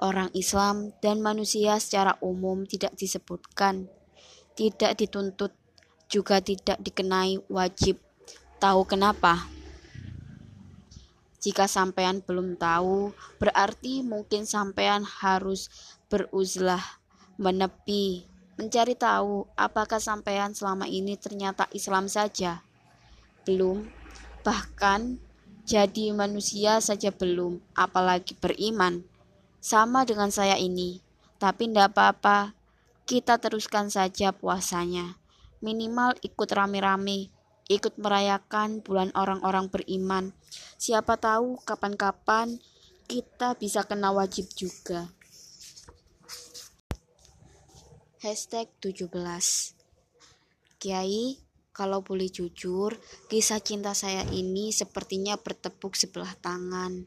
[0.00, 3.92] Orang Islam dan manusia secara umum tidak disebutkan,
[4.56, 5.52] tidak dituntut,
[6.08, 8.00] juga tidak dikenai wajib.
[8.64, 9.44] Tahu kenapa?
[11.44, 15.68] Jika sampean belum tahu, berarti mungkin sampean harus
[16.08, 16.80] beruzlah,
[17.36, 18.24] menepi,
[18.56, 22.64] mencari tahu apakah sampean selama ini ternyata Islam saja
[23.44, 23.86] belum,
[24.42, 25.20] bahkan
[25.64, 29.04] jadi manusia saja belum, apalagi beriman.
[29.64, 31.00] Sama dengan saya ini,
[31.40, 32.52] tapi tidak apa-apa,
[33.08, 35.16] kita teruskan saja puasanya.
[35.64, 37.32] Minimal ikut rame-rame,
[37.72, 40.36] ikut merayakan bulan orang-orang beriman.
[40.76, 42.60] Siapa tahu kapan-kapan
[43.08, 45.08] kita bisa kena wajib juga.
[48.24, 49.12] Hashtag 17
[50.80, 51.43] Kiai,
[51.74, 52.94] kalau boleh jujur,
[53.26, 57.02] kisah cinta saya ini sepertinya bertepuk sebelah tangan.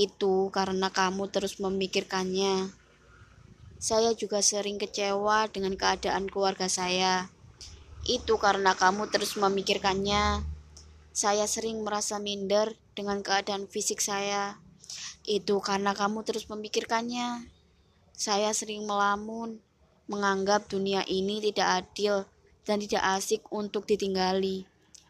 [0.00, 2.72] Itu karena kamu terus memikirkannya.
[3.76, 7.28] Saya juga sering kecewa dengan keadaan keluarga saya.
[8.08, 10.40] Itu karena kamu terus memikirkannya.
[11.12, 14.56] Saya sering merasa minder dengan keadaan fisik saya.
[15.28, 17.44] Itu karena kamu terus memikirkannya.
[18.16, 19.60] Saya sering melamun,
[20.08, 22.24] menganggap dunia ini tidak adil
[22.70, 24.62] dan tidak asik untuk ditinggali.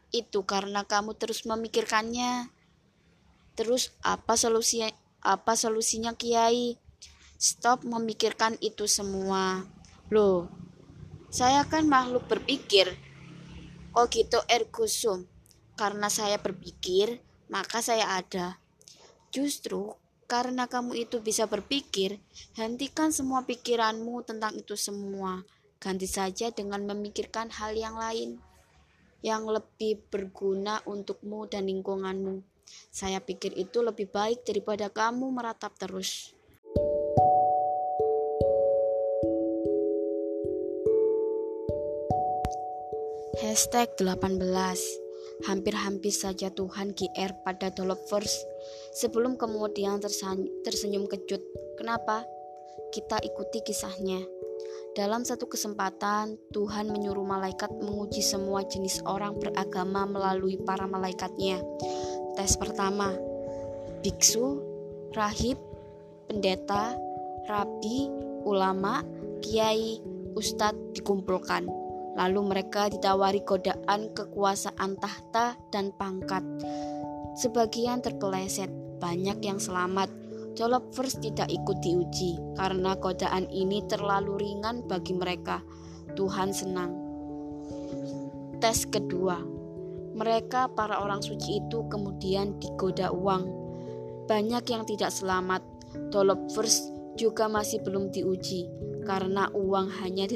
[0.09, 2.49] Itu karena kamu terus memikirkannya.
[3.53, 4.89] Terus apa solusinya?
[5.21, 6.81] Apa solusinya Kiai?
[7.37, 9.69] Stop memikirkan itu semua.
[10.09, 10.49] Loh,
[11.29, 12.97] saya kan makhluk berpikir.
[13.93, 15.29] Kok gitu ergo sum?
[15.77, 17.21] Karena saya berpikir,
[17.53, 18.57] maka saya ada.
[19.29, 19.93] Justru
[20.25, 22.17] karena kamu itu bisa berpikir,
[22.57, 25.45] hentikan semua pikiranmu tentang itu semua.
[25.81, 28.37] Ganti saja dengan memikirkan hal yang lain
[29.25, 32.45] yang lebih berguna untukmu dan lingkunganmu.
[32.93, 36.37] Saya pikir itu lebih baik daripada kamu meratap terus.
[43.41, 44.37] Hashtag 18
[45.49, 48.45] Hampir-hampir saja Tuhan GR pada Dolopverse
[48.93, 49.97] Sebelum kemudian
[50.61, 51.41] tersenyum kejut
[51.81, 52.29] Kenapa?
[52.93, 54.21] Kita ikuti kisahnya
[54.99, 61.63] dalam satu kesempatan, Tuhan menyuruh malaikat menguji semua jenis orang beragama melalui para malaikatnya.
[62.35, 63.15] Tes pertama,
[64.03, 64.59] biksu,
[65.15, 65.63] rahib,
[66.27, 66.99] pendeta,
[67.47, 68.11] rabi,
[68.43, 69.07] ulama,
[69.39, 70.03] kiai,
[70.35, 71.71] ustadz dikumpulkan.
[72.19, 76.43] Lalu mereka ditawari godaan kekuasaan tahta dan pangkat.
[77.39, 78.69] Sebagian terpeleset,
[78.99, 80.11] banyak yang selamat,
[80.93, 85.63] First tidak ikut diuji karena godaan ini terlalu ringan bagi mereka.
[86.19, 86.91] Tuhan senang.
[88.61, 89.41] Tes kedua,
[90.13, 93.47] mereka para orang suci itu kemudian digoda uang.
[94.29, 95.65] Banyak yang tidak selamat.
[96.53, 98.69] First juga masih belum diuji
[99.09, 100.29] karena uang hanya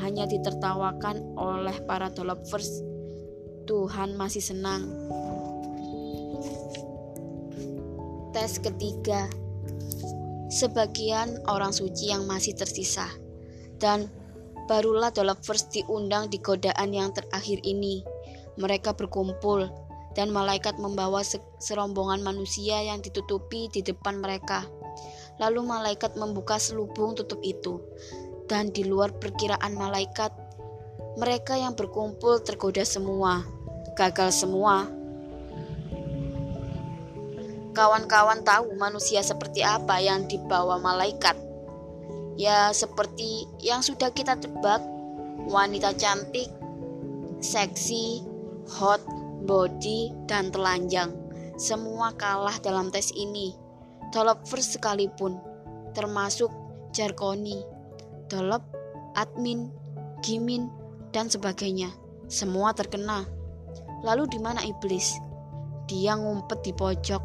[0.00, 2.80] hanya ditertawakan oleh para developers.
[3.68, 4.88] Tuhan masih senang.
[8.30, 9.26] Tes ketiga.
[10.50, 13.10] Sebagian orang suci yang masih tersisa
[13.82, 14.06] dan
[14.70, 18.06] barulah developers diundang di godaan yang terakhir ini.
[18.54, 19.66] Mereka berkumpul
[20.14, 21.26] dan malaikat membawa
[21.58, 24.62] serombongan manusia yang ditutupi di depan mereka.
[25.42, 27.82] Lalu malaikat membuka selubung tutup itu
[28.46, 30.30] dan di luar perkiraan malaikat,
[31.18, 33.42] mereka yang berkumpul tergoda semua,
[33.98, 34.99] gagal semua.
[37.70, 41.38] Kawan-kawan tahu manusia seperti apa yang dibawa malaikat.
[42.34, 44.80] Ya, seperti yang sudah kita tebak,
[45.46, 46.48] wanita cantik,
[47.38, 48.24] seksi,
[48.66, 49.02] hot,
[49.44, 51.14] body, dan telanjang.
[51.60, 53.52] Semua kalah dalam tes ini.
[54.10, 55.38] Developer sekalipun,
[55.94, 56.50] termasuk
[56.90, 57.62] Jarkoni
[58.30, 58.62] dolop,
[59.18, 59.68] admin,
[60.22, 60.70] gimin,
[61.10, 61.90] dan sebagainya.
[62.30, 63.26] Semua terkena.
[64.06, 65.18] Lalu di mana iblis?
[65.90, 67.22] Dia ngumpet di pojok,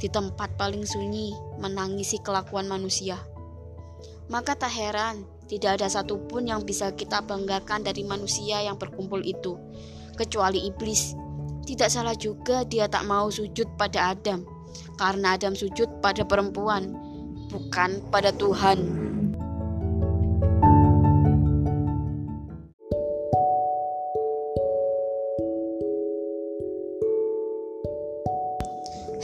[0.00, 3.20] di tempat paling sunyi, menangisi kelakuan manusia.
[4.32, 9.60] Maka tak heran, tidak ada satupun yang bisa kita banggakan dari manusia yang berkumpul itu,
[10.16, 11.12] kecuali iblis.
[11.68, 14.48] Tidak salah juga dia tak mau sujud pada Adam,
[14.96, 16.96] karena Adam sujud pada perempuan,
[17.52, 19.09] bukan pada Tuhan.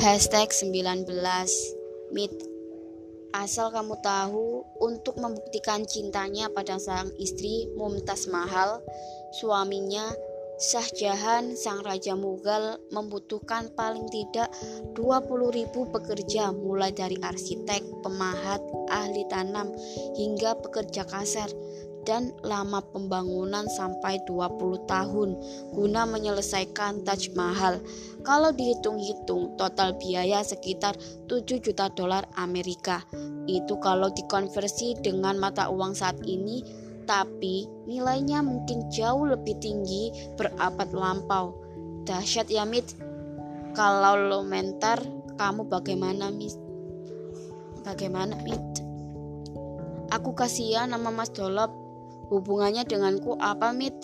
[0.07, 1.03] Hashtag 19
[2.15, 2.35] Meet
[3.35, 8.87] Asal kamu tahu, untuk membuktikan cintanya pada sang istri Mumtaz Mahal,
[9.35, 10.07] suaminya
[10.63, 14.47] Shah Jahan, sang Raja Mughal, membutuhkan paling tidak
[14.95, 19.75] 20.000 pekerja mulai dari arsitek, pemahat, ahli tanam,
[20.15, 21.51] hingga pekerja kasar
[22.07, 25.35] dan lama pembangunan sampai 20 tahun
[25.75, 27.83] guna menyelesaikan Taj Mahal.
[28.23, 30.95] Kalau dihitung-hitung total biaya sekitar
[31.27, 33.03] 7 juta dolar Amerika.
[33.51, 36.63] Itu kalau dikonversi dengan mata uang saat ini,
[37.07, 41.59] tapi nilainya mungkin jauh lebih tinggi berabad lampau.
[42.07, 42.87] Dahsyat ya Mit.
[43.75, 45.03] Kalau lo mentar,
[45.37, 46.55] kamu bagaimana Mit?
[47.83, 48.63] Bagaimana Mit?
[50.15, 51.86] Aku kasihan nama Mas Dolop
[52.31, 53.95] Hubungannya denganku apa, Mit?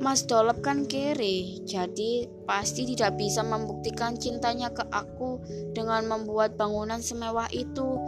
[0.00, 5.36] Mas Dolop kan kere, jadi pasti tidak bisa membuktikan cintanya ke aku
[5.76, 8.00] dengan membuat bangunan semewah itu.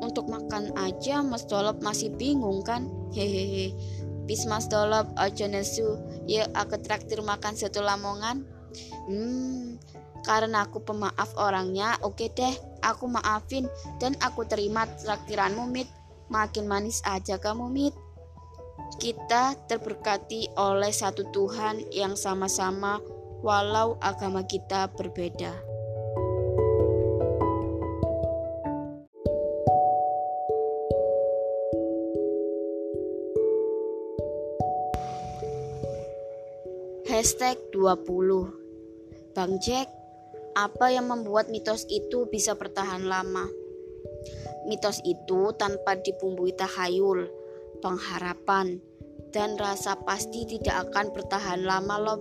[0.00, 2.86] Untuk makan aja Mas Dolop masih bingung kan?
[3.10, 3.74] Hehehe.
[4.30, 5.98] Bis Mas Dolop aja nesu,
[6.30, 8.46] ya aku traktir makan satu lamongan.
[9.10, 9.74] Hmm,
[10.22, 12.54] karena aku pemaaf orangnya, oke deh,
[12.86, 13.66] aku maafin
[13.98, 15.90] dan aku terima traktiranmu, Mit.
[16.30, 17.94] Makin manis aja kamu, Mit.
[18.98, 22.98] Kita terberkati oleh satu Tuhan yang sama-sama,
[23.44, 25.54] walau agama kita berbeda.
[37.06, 39.86] Hashtag 20 Bang Jack,
[40.58, 43.46] apa yang membuat mitos itu bisa bertahan lama?
[44.66, 47.39] Mitos itu tanpa dibumbui tahayul,
[47.80, 48.78] pengharapan,
[49.34, 52.20] dan rasa pasti tidak akan bertahan lama loh.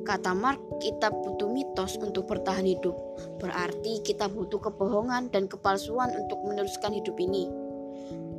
[0.00, 2.96] Kata Mark, kita butuh mitos untuk bertahan hidup.
[3.36, 7.46] Berarti kita butuh kebohongan dan kepalsuan untuk meneruskan hidup ini.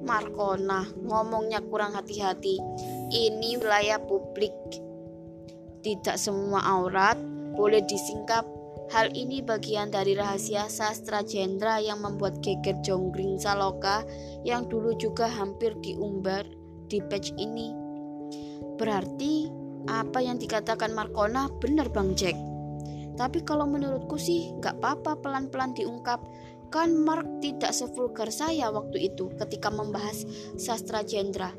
[0.01, 2.57] Markona ngomongnya kurang hati-hati.
[3.13, 4.53] Ini wilayah publik.
[5.85, 7.17] Tidak semua aurat
[7.53, 8.60] boleh disingkap
[8.91, 14.03] Hal ini bagian dari rahasia sastra Jendra yang membuat geger Jonggring Saloka
[14.43, 16.43] yang dulu juga hampir diumbar
[16.91, 17.71] di page ini.
[18.75, 19.47] Berarti
[19.87, 22.35] apa yang dikatakan Markona benar Bang Jack.
[23.15, 26.19] Tapi kalau menurutku sih gak apa-apa pelan-pelan diungkap.
[26.71, 30.27] Kan Mark tidak sevulgar saya waktu itu ketika membahas
[30.59, 31.55] sastra Jendra.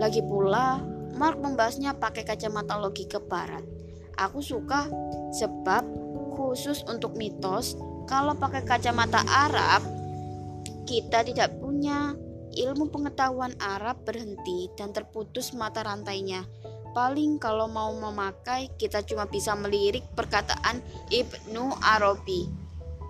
[0.00, 0.80] Lagi pula
[1.20, 3.64] Mark membahasnya pakai kacamata logika barat.
[4.16, 4.88] Aku suka
[5.32, 6.01] sebab
[6.34, 7.76] khusus untuk mitos,
[8.08, 9.84] kalau pakai kacamata Arab,
[10.88, 12.12] kita tidak punya
[12.52, 16.44] ilmu pengetahuan Arab berhenti dan terputus mata rantainya.
[16.92, 22.44] Paling kalau mau memakai, kita cuma bisa melirik perkataan Ibnu Arabi.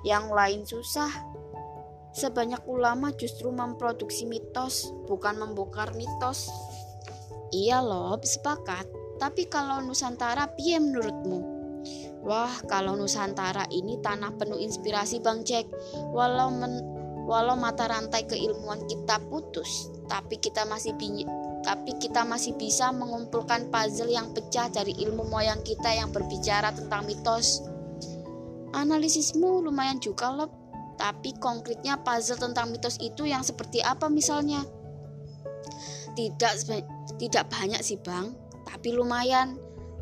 [0.07, 1.11] Yang lain susah.
[2.15, 6.47] Sebanyak ulama justru memproduksi mitos, bukan membongkar mitos.
[7.51, 8.87] Iya loh, sepakat.
[9.19, 11.52] Tapi kalau Nusantara, piye menurutmu?
[12.23, 15.67] Wah, kalau Nusantara ini tanah penuh inspirasi Bang Jack.
[16.15, 16.79] Walau men,
[17.27, 20.95] walau mata rantai keilmuan kita putus, tapi kita masih
[21.63, 27.07] tapi kita masih bisa mengumpulkan puzzle yang pecah dari ilmu moyang kita yang berbicara tentang
[27.07, 27.63] mitos.
[28.75, 30.51] Analisismu lumayan juga loh,
[30.99, 34.63] tapi konkretnya puzzle tentang mitos itu yang seperti apa misalnya?
[36.19, 36.53] Tidak
[37.19, 38.35] tidak banyak sih bang,
[38.67, 39.59] tapi lumayan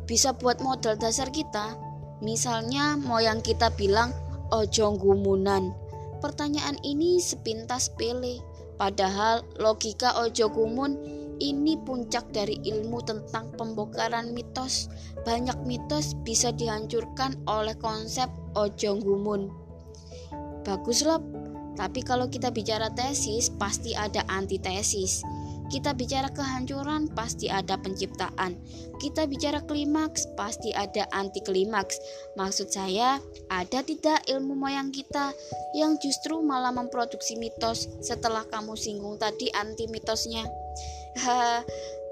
[0.09, 1.90] bisa buat modal dasar kita.
[2.21, 4.13] Misalnya moyang kita bilang
[4.53, 5.73] ojo gumunan.
[6.21, 8.37] Pertanyaan ini sepintas pele,
[8.77, 14.85] padahal logika ojo gumun ini puncak dari ilmu tentang pembongkaran mitos.
[15.25, 19.49] Banyak mitos bisa dihancurkan oleh konsep ojo gumun.
[20.61, 21.17] Bagus loh,
[21.73, 25.25] tapi kalau kita bicara tesis pasti ada antitesis.
[25.71, 28.59] Kita bicara kehancuran, pasti ada penciptaan.
[28.99, 31.95] Kita bicara klimaks, pasti ada anti klimaks.
[32.35, 35.31] Maksud saya, ada tidak ilmu moyang kita
[35.79, 40.43] yang justru malah memproduksi mitos setelah kamu singgung tadi anti mitosnya?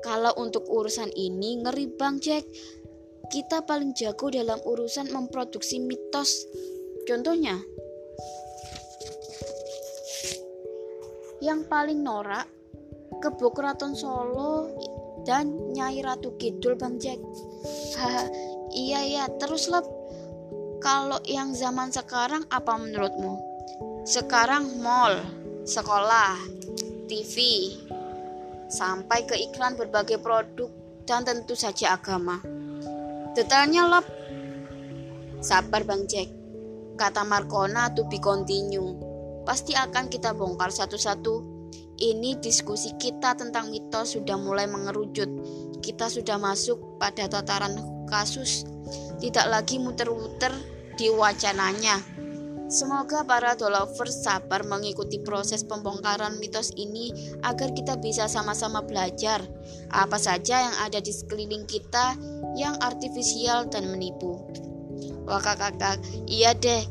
[0.07, 2.47] Kalau untuk urusan ini ngeri Bang Jack.
[3.29, 6.49] Kita paling jago dalam urusan memproduksi mitos.
[7.05, 7.61] Contohnya,
[11.37, 12.58] yang paling norak
[13.17, 14.69] Kebo Keraton Solo
[15.25, 17.17] dan Nyai Ratu Kidul Bang Jack.
[18.69, 19.83] Iya ya, terus lep.
[20.79, 23.41] Kalau yang zaman sekarang apa menurutmu?
[24.05, 25.19] Sekarang mall,
[25.65, 26.37] sekolah,
[27.09, 27.35] TV,
[28.69, 30.69] sampai ke iklan berbagai produk
[31.03, 32.39] dan tentu saja agama.
[33.33, 34.05] Detailnya lep.
[35.41, 36.29] Sabar Bang Jack.
[36.93, 38.95] Kata Markona to be continue.
[39.47, 41.48] Pasti akan kita bongkar satu-satu
[41.99, 45.27] ini diskusi kita tentang mitos sudah mulai mengerucut.
[45.83, 47.75] Kita sudah masuk pada tataran
[48.07, 48.63] kasus,
[49.19, 50.51] tidak lagi muter-muter
[50.95, 51.99] di wacananya.
[52.69, 57.09] Semoga para dolovers sabar mengikuti proses pembongkaran mitos ini
[57.41, 59.41] agar kita bisa sama-sama belajar
[59.89, 62.13] apa saja yang ada di sekeliling kita
[62.53, 64.37] yang artifisial dan menipu.
[65.25, 65.97] Wah kakak,
[66.29, 66.85] iya deh.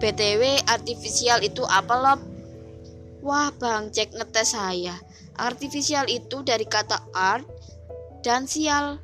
[0.00, 2.29] BTW artifisial itu apa loh?
[3.20, 4.96] Wah bang, cek ngetes saya.
[5.36, 7.44] Artificial itu dari kata art
[8.24, 8.96] dan sial.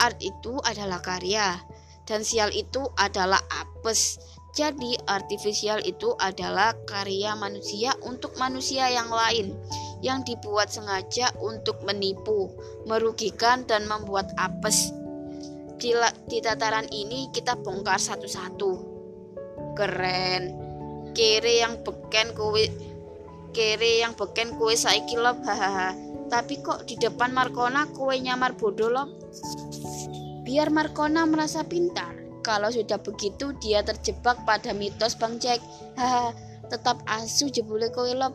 [0.00, 1.56] Art itu adalah karya
[2.04, 4.20] dan sial itu adalah apes.
[4.52, 9.56] Jadi artificial itu adalah karya manusia untuk manusia yang lain
[10.04, 12.52] yang dibuat sengaja untuk menipu,
[12.84, 14.92] merugikan dan membuat apes.
[15.80, 15.96] Di,
[16.28, 18.92] di tataran ini kita bongkar satu-satu.
[19.72, 20.42] Keren.
[21.16, 22.60] Kere yang beken kowe
[23.52, 25.94] kere yang beken kue saiki lop hahaha.
[26.32, 29.08] Tapi kok di depan Markona kue nyamar bodoh
[30.42, 32.18] biar Markona merasa pintar.
[32.42, 35.62] Kalau sudah begitu dia terjebak pada mitos Bang Jack.
[35.94, 36.34] Haha
[36.72, 38.32] tetap asu jebule kue lop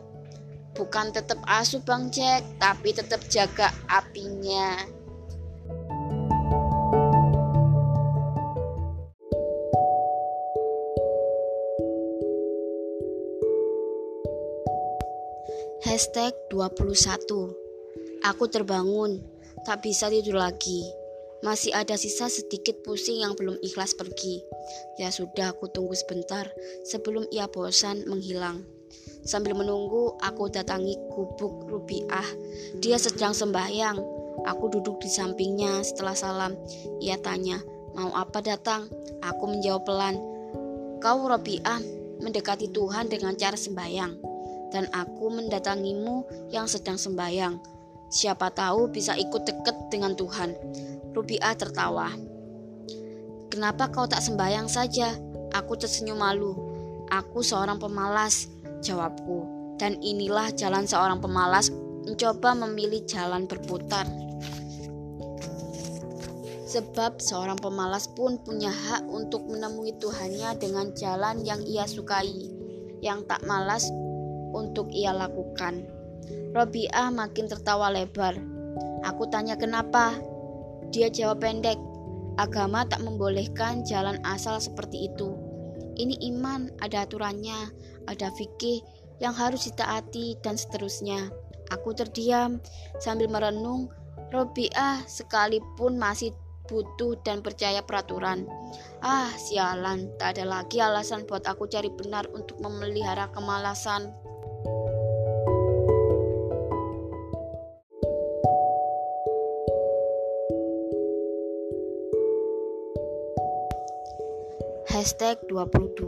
[0.78, 4.78] bukan tetap asu Bang Jack tapi tetap jaga apinya
[15.98, 19.18] Hashtag 21 Aku terbangun,
[19.66, 20.86] tak bisa tidur lagi.
[21.42, 24.38] Masih ada sisa sedikit pusing yang belum ikhlas pergi.
[25.02, 26.46] Ya sudah, aku tunggu sebentar
[26.86, 28.62] sebelum ia bosan menghilang.
[29.26, 32.30] Sambil menunggu, aku datangi gubuk Rubiah.
[32.78, 33.98] Dia sedang sembahyang.
[34.46, 36.54] Aku duduk di sampingnya setelah salam.
[37.02, 37.58] Ia tanya,
[37.98, 38.86] mau apa datang?
[39.26, 40.14] Aku menjawab pelan.
[41.02, 41.82] Kau Rubiah
[42.22, 44.27] mendekati Tuhan dengan cara sembahyang
[44.72, 47.58] dan aku mendatangimu yang sedang sembahyang.
[48.08, 50.56] Siapa tahu bisa ikut dekat dengan Tuhan.
[51.12, 52.08] Rubiah tertawa.
[53.52, 55.12] Kenapa kau tak sembahyang saja?
[55.52, 56.56] Aku tersenyum malu.
[57.08, 58.48] Aku seorang pemalas,
[58.80, 59.44] jawabku.
[59.76, 61.68] Dan inilah jalan seorang pemalas
[62.04, 64.08] mencoba memilih jalan berputar.
[66.68, 72.52] Sebab seorang pemalas pun punya hak untuk menemui Tuhannya dengan jalan yang ia sukai.
[73.00, 73.88] Yang tak malas
[74.58, 75.86] untuk ia lakukan.
[76.50, 78.34] Robiah makin tertawa lebar.
[79.06, 80.18] Aku tanya kenapa?
[80.90, 81.78] Dia jawab pendek,
[82.40, 85.36] agama tak membolehkan jalan asal seperti itu.
[85.98, 87.70] Ini iman, ada aturannya,
[88.10, 88.82] ada fikih
[89.18, 91.30] yang harus ditaati dan seterusnya.
[91.74, 92.62] Aku terdiam
[93.02, 93.90] sambil merenung.
[94.28, 96.36] Robiah sekalipun masih
[96.68, 98.44] butuh dan percaya peraturan.
[99.00, 104.12] Ah, sialan, tak ada lagi alasan buat aku cari benar untuk memelihara kemalasan.
[115.08, 116.04] Hashtag 22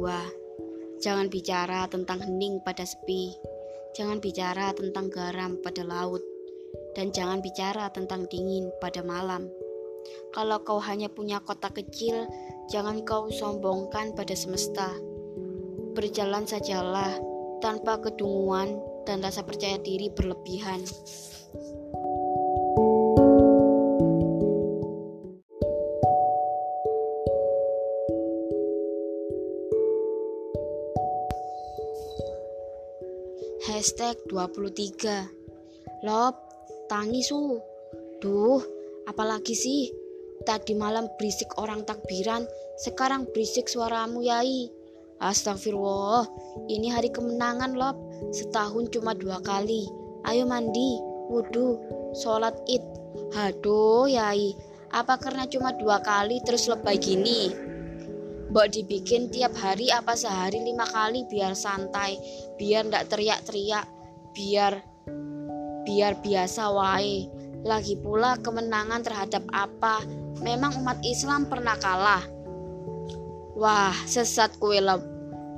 [1.00, 3.32] Jangan bicara tentang hening pada sepi
[3.96, 6.20] Jangan bicara tentang garam pada laut
[6.92, 9.48] dan jangan bicara tentang dingin pada malam.
[10.36, 12.28] Kalau kau hanya punya kota kecil,
[12.68, 14.92] jangan kau sombongkan pada semesta.
[15.96, 17.16] Berjalan sajalah
[17.64, 20.84] tanpa kedunguan dan rasa percaya diri berlebihan.
[33.90, 36.38] Hashtag 23 Lop,
[36.86, 37.58] tangis su.
[38.22, 38.62] Duh,
[39.10, 39.90] apalagi sih?
[40.46, 42.46] Tadi malam berisik orang takbiran
[42.78, 44.70] Sekarang berisik suaramu yai.
[45.18, 46.22] Astagfirullah,
[46.70, 47.98] ini hari kemenangan lop.
[48.30, 49.90] Setahun cuma dua kali.
[50.22, 51.82] Ayo mandi, wudhu,
[52.14, 52.86] sholat id.
[53.34, 54.54] Haduh yai,
[54.94, 57.50] apa karena cuma dua kali terus lebay gini?
[58.50, 62.18] Mbok dibikin tiap hari apa sehari lima kali biar santai,
[62.58, 63.86] biar ndak teriak-teriak,
[64.34, 64.82] biar
[65.86, 67.30] biar biasa wae.
[67.62, 70.02] Lagi pula kemenangan terhadap apa?
[70.42, 72.26] Memang umat Islam pernah kalah.
[73.54, 74.98] Wah, sesat kue lep.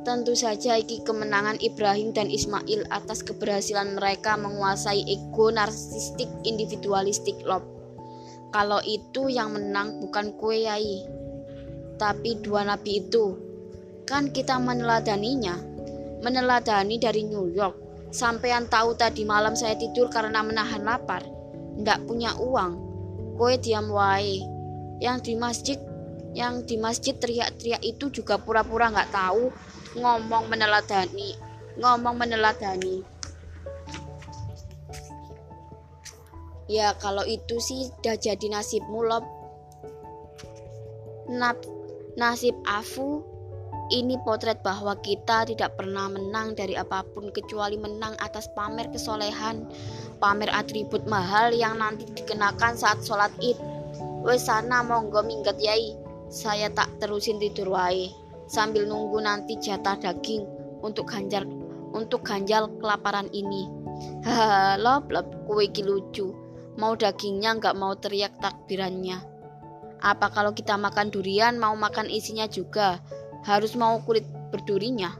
[0.04, 7.64] Tentu saja iki kemenangan Ibrahim dan Ismail atas keberhasilan mereka menguasai ego narsistik individualistik lob.
[8.52, 11.06] Kalau itu yang menang bukan kue yai,
[12.02, 13.38] tapi dua nabi itu
[14.02, 15.54] kan kita meneladaninya
[16.18, 17.78] meneladani dari New York.
[18.10, 21.22] Sampean tahu tadi malam saya tidur karena menahan lapar
[21.78, 22.90] ndak punya uang.
[23.38, 24.42] Kowe diam wae.
[24.98, 25.78] Yang di masjid
[26.34, 29.54] yang di masjid teriak-teriak itu juga pura-pura nggak tahu.
[29.94, 31.38] Ngomong meneladani
[31.78, 33.06] ngomong meneladani.
[36.66, 39.42] Ya kalau itu sih udah jadi nasibmu loh
[41.32, 41.62] Nap
[42.12, 43.24] Nasib Afu
[43.88, 49.68] ini potret bahwa kita tidak pernah menang dari apa pun kecuali menang atas pamer kesolehan,
[50.20, 53.56] pamer atribut mahal yang nanti dikenakan saat sholat id.
[54.24, 55.96] Wes sana monggo minggat yai,
[56.28, 58.12] saya tak terusin tidur wae
[58.44, 60.44] sambil nunggu nanti jatah daging
[60.84, 61.48] untuk ganjar
[61.96, 63.68] untuk ganjal kelaparan ini.
[64.24, 66.32] Hahaha, lop lop kue lucu.
[66.76, 69.31] Mau dagingnya nggak mau teriak takbirannya.
[70.02, 72.98] Apa kalau kita makan durian mau makan isinya juga?
[73.46, 75.14] Harus mau kulit berdurinya?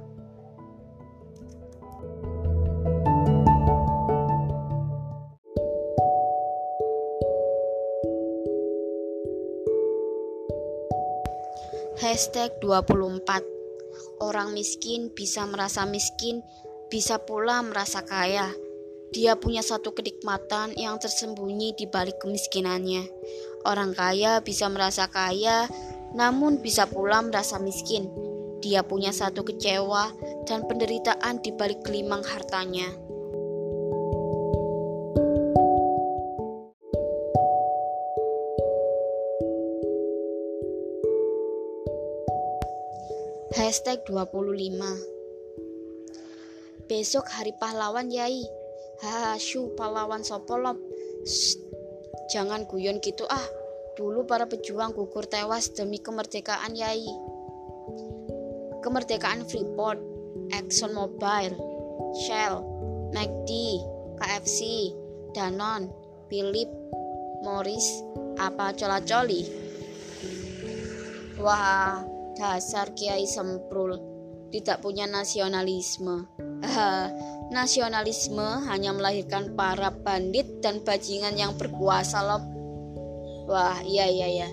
[12.03, 13.23] Hashtag 24
[14.19, 16.43] Orang miskin bisa merasa miskin,
[16.91, 18.51] bisa pula merasa kaya.
[19.15, 23.07] Dia punya satu kenikmatan yang tersembunyi di balik kemiskinannya.
[23.63, 25.71] Orang kaya bisa merasa kaya,
[26.19, 28.11] namun bisa pula merasa miskin.
[28.63, 30.11] Dia punya satu kecewa
[30.47, 32.91] dan penderitaan di balik gelimang hartanya.
[43.53, 48.43] Hashtag 25 Besok hari pahlawan yai
[49.03, 50.79] Haha, syu pahlawan sopolop.
[52.33, 53.47] Jangan guyon gitu ah.
[53.93, 57.05] Dulu para pejuang gugur tewas demi kemerdekaan Yai.
[58.81, 60.01] Kemerdekaan Freeport,
[60.53, 61.53] Exxon Mobil,
[62.25, 62.65] Shell,
[63.13, 63.51] McD,
[64.19, 64.91] KFC,
[65.37, 65.93] Danone,
[66.29, 66.69] Philip,
[67.45, 67.87] Morris,
[68.41, 69.45] apa cola-coli.
[71.39, 72.01] Wah,
[72.37, 74.12] dasar Kiai Semprul
[74.53, 76.29] tidak punya nasionalisme.
[77.53, 82.43] Nasionalisme hanya melahirkan para bandit dan bajingan yang berkuasa loh.
[83.49, 84.49] Wah, iya iya iya.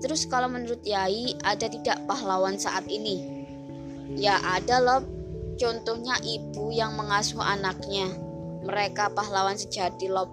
[0.00, 3.46] Terus kalau menurut Yai ada tidak pahlawan saat ini?
[4.16, 5.02] Ya ada loh.
[5.60, 8.08] Contohnya ibu yang mengasuh anaknya.
[8.64, 10.26] Mereka pahlawan sejati loh.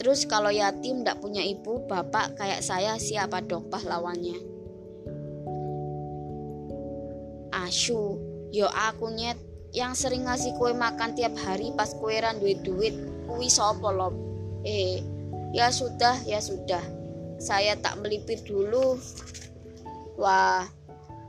[0.00, 4.40] Terus kalau yatim tidak punya ibu, bapak kayak saya siapa dong pahlawannya?
[7.54, 8.18] Asu,
[8.54, 9.34] yo aku nyet.
[9.74, 12.94] Yang sering ngasih kue makan tiap hari pas kue ran duit duit
[13.26, 14.14] kui sopo lop
[14.62, 15.02] eh
[15.50, 16.78] ya sudah ya sudah.
[17.42, 18.94] Saya tak melipir dulu.
[20.14, 20.62] Wah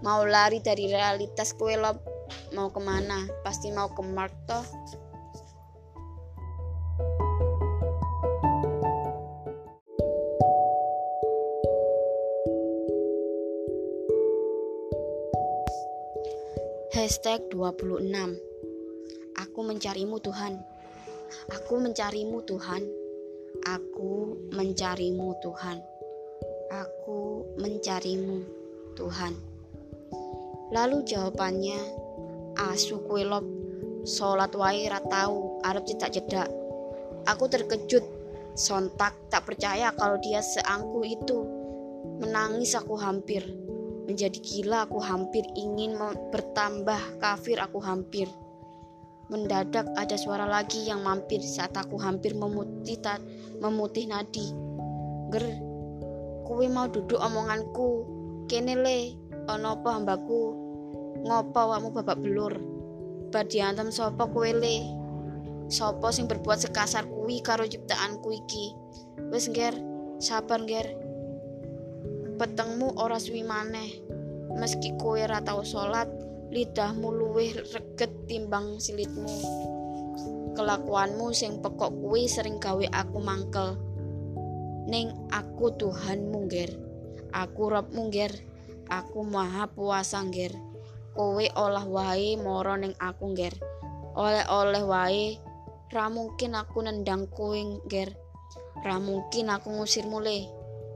[0.06, 1.98] mau lari dari realitas kue lop
[2.54, 3.26] mau ke mana?
[3.42, 4.62] Pasti mau ke mark toh
[17.06, 18.02] Hashtag 26
[19.38, 20.58] Aku mencarimu Tuhan.
[21.54, 22.82] Aku mencarimu Tuhan.
[23.62, 25.86] Aku mencarimu Tuhan.
[26.74, 28.42] Aku mencarimu
[28.98, 29.38] Tuhan.
[30.74, 31.78] Lalu jawabannya
[32.74, 33.46] Asu kuelop
[34.10, 36.50] Sholat wae ratau Arab cedak cedak
[37.30, 38.02] Aku terkejut
[38.58, 41.38] Sontak tak percaya kalau dia seangku itu.
[42.18, 43.46] Menangis aku hampir.
[44.06, 45.98] Menjadi gila aku hampir ingin
[46.30, 48.30] bertambah kafir aku hampir.
[49.34, 53.02] Mendadak ada suara lagi yang mampir saat aku hampir memutih,
[53.58, 54.54] memutih nadi.
[55.34, 55.46] Ger,
[56.46, 58.06] kuwi mau duduk omonganku.
[58.46, 59.18] Kene le,
[59.50, 60.44] ono apa hambaku?
[61.26, 62.54] Ngopo awakmu babak belur?
[63.34, 64.86] Bar diantem sapa kowe le?
[65.66, 68.78] Sapa sing berbuat sekasar kuwi karo ciptaanku iki?
[69.34, 69.74] Wis ngger,
[70.22, 71.05] sabar ngger.
[72.36, 74.04] Petengmu ora suwi maneh.
[74.60, 76.12] Meski kowe ora tau salat,
[76.52, 79.28] lidahmu luwih reget timbang silitmu.
[80.56, 83.76] Kelakuanmu sing pekok kuwi sering gawe aku mangkel.
[84.88, 86.72] Ning aku Tuhanmu, Ger.
[87.36, 88.32] Aku Robmu, Ger.
[88.88, 90.56] Aku Maha Puasa, Ger.
[91.12, 93.56] Kowe olah wae moro ning aku, Ger.
[94.16, 95.28] Oleh-oleh wae
[95.92, 97.58] ra mungkin aku nendang kowe,
[97.92, 98.16] Ger.
[98.80, 100.48] Ra mungkin aku ngusir le.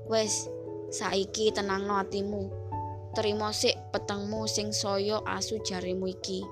[0.08, 0.48] Wes,
[0.90, 2.50] saiki tenangno atimu.
[3.14, 6.46] Terima sik petengmu sing saya asu jarimu iki.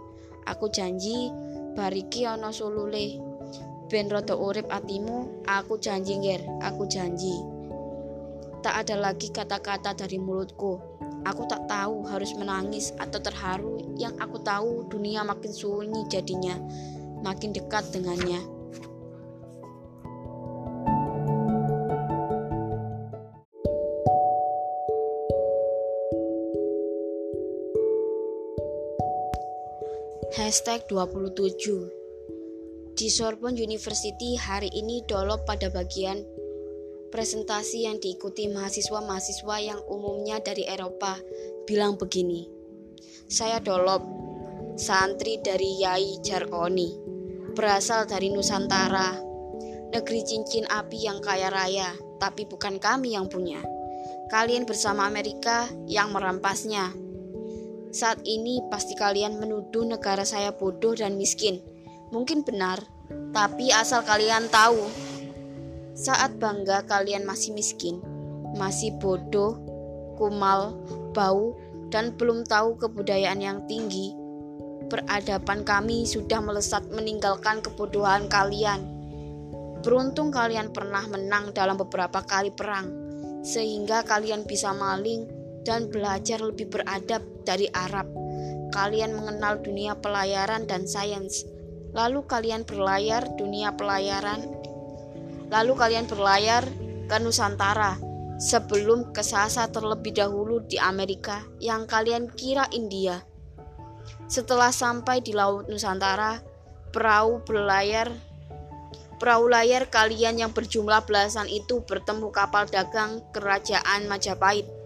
[0.47, 1.29] Aku janji
[1.77, 3.19] bariki ana sulule
[3.87, 7.35] ben rada urip atimu, aku janji nger, aku janji.
[8.59, 10.75] Tak ada lagi kata-kata dari mulutku.
[11.23, 13.95] Aku tak tahu harus menangis atau terharu.
[13.95, 16.55] Yang aku tahu dunia makin sunyi jadinya,
[17.23, 18.56] makin dekat dengannya.
[30.47, 36.23] Hashtag 27 di Sorbonne University hari ini dolop pada bagian
[37.11, 41.19] presentasi yang diikuti mahasiswa-mahasiswa yang umumnya dari Eropa
[41.67, 42.47] bilang begini.
[43.27, 43.99] Saya dolop,
[44.79, 46.95] santri dari Yai Jarkoni,
[47.51, 49.19] berasal dari Nusantara,
[49.91, 51.91] negeri cincin api yang kaya raya,
[52.23, 53.59] tapi bukan kami yang punya.
[54.31, 57.06] Kalian bersama Amerika yang merampasnya.
[57.91, 61.59] Saat ini pasti kalian menuduh negara saya bodoh dan miskin
[62.07, 62.79] Mungkin benar,
[63.35, 64.79] tapi asal kalian tahu,
[65.91, 67.99] saat bangga kalian masih miskin,
[68.55, 69.59] masih bodoh,
[70.15, 70.79] kumal,
[71.11, 71.51] bau,
[71.91, 74.15] dan belum tahu kebudayaan yang tinggi,
[74.87, 78.87] peradaban kami sudah melesat meninggalkan kebodohan kalian.
[79.83, 82.87] Beruntung kalian pernah menang dalam beberapa kali perang,
[83.43, 85.27] sehingga kalian bisa maling
[85.67, 88.07] dan belajar lebih beradab dari Arab.
[88.71, 91.43] Kalian mengenal dunia pelayaran dan sains
[91.97, 94.45] Lalu kalian berlayar dunia pelayaran.
[95.49, 96.61] Lalu kalian berlayar
[97.09, 97.97] ke Nusantara
[98.37, 103.23] sebelum kesasa terlebih dahulu di Amerika yang kalian kira India.
[104.29, 106.37] Setelah sampai di Laut Nusantara,
[106.93, 108.11] perahu berlayar
[109.17, 114.76] Perahu layar kalian yang berjumlah belasan itu bertemu kapal dagang kerajaan Majapahit.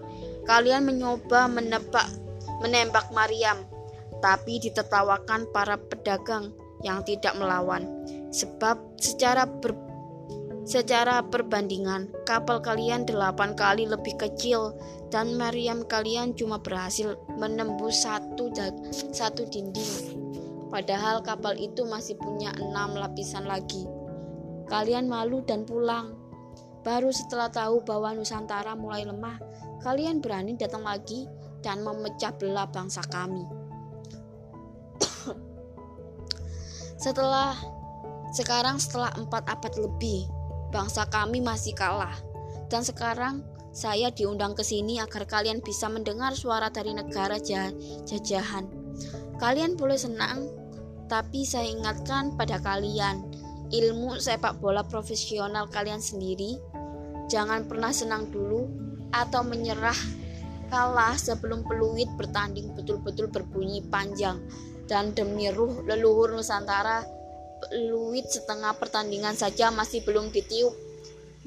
[0.52, 2.12] Kalian mencoba menebak
[2.60, 3.64] menembak Mariam,
[4.20, 6.52] tapi ditertawakan para pedagang
[6.84, 7.88] yang tidak melawan.
[8.36, 9.72] Sebab secara ber,
[10.68, 14.76] secara perbandingan kapal kalian delapan kali lebih kecil
[15.08, 18.52] dan Maryam kalian cuma berhasil menembus satu
[19.16, 20.20] satu dinding.
[20.68, 23.88] Padahal kapal itu masih punya enam lapisan lagi.
[24.68, 26.21] Kalian malu dan pulang.
[26.82, 29.38] Baru setelah tahu bahwa Nusantara mulai lemah,
[29.86, 31.30] kalian berani datang lagi
[31.62, 33.46] dan memecah belah bangsa kami.
[37.04, 37.54] Setelah
[38.34, 40.26] sekarang setelah empat abad lebih,
[40.74, 42.18] bangsa kami masih kalah.
[42.72, 43.44] Dan sekarang
[43.76, 47.38] saya diundang ke sini agar kalian bisa mendengar suara dari negara
[48.08, 48.66] jajahan.
[49.38, 50.48] Kalian boleh senang,
[51.12, 53.28] tapi saya ingatkan pada kalian,
[53.72, 56.56] ilmu sepak bola profesional kalian sendiri,
[57.32, 58.68] jangan pernah senang dulu
[59.16, 59.96] atau menyerah
[60.68, 64.44] kalah sebelum peluit bertanding betul-betul berbunyi panjang
[64.92, 67.08] dan demi ruh leluhur Nusantara,
[67.64, 70.76] peluit setengah pertandingan saja masih belum ditiup.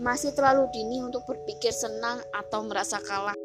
[0.01, 3.37] Masih terlalu dini untuk berpikir senang atau merasa kalah.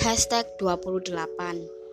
[0.00, 1.83] Hashtag 28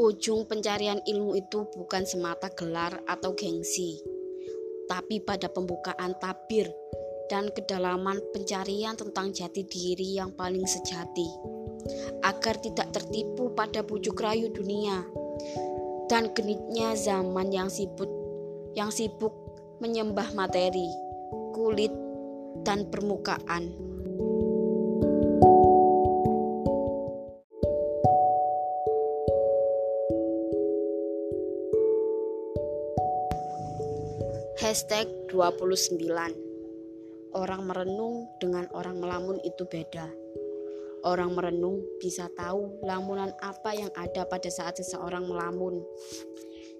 [0.00, 4.00] Ujung pencarian ilmu itu bukan semata gelar atau gengsi,
[4.88, 6.72] tapi pada pembukaan tabir
[7.28, 11.28] dan kedalaman pencarian tentang jati diri yang paling sejati,
[12.24, 15.04] agar tidak tertipu pada bujuk rayu dunia
[16.08, 18.08] dan genitnya zaman yang sibuk
[18.72, 19.36] yang sibuk
[19.84, 20.88] menyembah materi,
[21.52, 21.92] kulit,
[22.64, 23.89] dan permukaan.
[34.70, 35.98] Hashtag 29
[37.34, 40.06] Orang merenung dengan orang melamun itu beda.
[41.02, 45.82] Orang merenung bisa tahu lamunan apa yang ada pada saat seseorang melamun.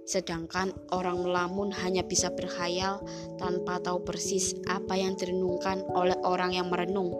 [0.06, 3.02] Sedangkan orang melamun hanya bisa berkhayal
[3.42, 7.10] tanpa tahu persis apa yang direnungkan oleh orang yang merenung.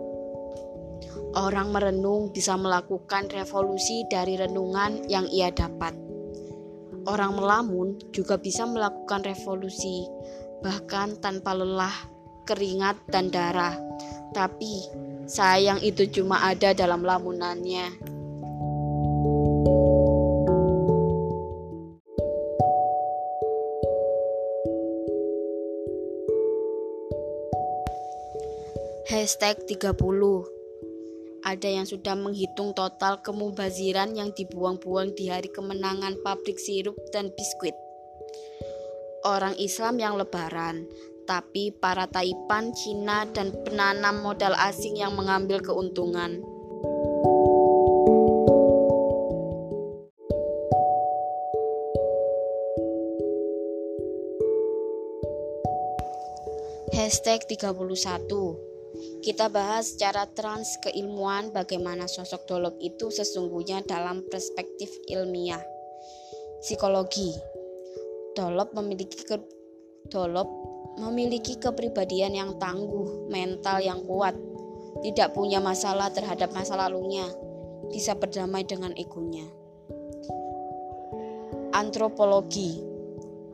[1.34, 5.98] Orang merenung bisa melakukan revolusi dari renungan yang ia dapat.
[7.10, 10.06] Orang melamun juga bisa melakukan revolusi
[10.60, 11.92] bahkan tanpa lelah,
[12.44, 13.74] keringat, dan darah.
[14.36, 14.86] Tapi
[15.26, 18.18] sayang itu cuma ada dalam lamunannya.
[29.10, 29.90] Hashtag 30
[31.42, 37.74] Ada yang sudah menghitung total kemubaziran yang dibuang-buang di hari kemenangan pabrik sirup dan biskuit
[39.24, 40.88] orang Islam yang lebaran,
[41.28, 46.40] tapi para Taipan, Cina, dan penanam modal asing yang mengambil keuntungan.
[56.90, 57.72] Hashtag 31
[59.24, 65.62] Kita bahas secara trans keilmuan bagaimana sosok Dolop itu sesungguhnya dalam perspektif ilmiah.
[66.60, 67.49] Psikologi
[68.38, 69.42] Dolop memiliki ke,
[70.06, 70.46] Dolop
[71.02, 74.38] memiliki kepribadian yang tangguh, mental yang kuat,
[75.02, 77.26] tidak punya masalah terhadap masa lalunya,
[77.90, 79.46] bisa berdamai dengan egonya.
[81.74, 82.86] Antropologi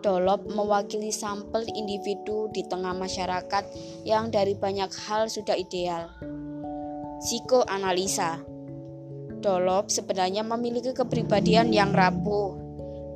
[0.05, 3.65] Dolop mewakili sampel individu di tengah masyarakat
[4.05, 6.13] yang dari banyak hal sudah ideal.
[7.25, 8.45] Psikoanalisa
[9.41, 12.55] Dolop sebenarnya memiliki kepribadian yang rapuh,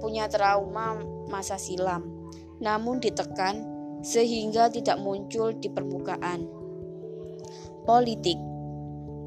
[0.00, 2.04] punya trauma masa silam,
[2.58, 3.62] namun ditekan
[4.02, 6.44] sehingga tidak muncul di permukaan.
[7.86, 8.36] Politik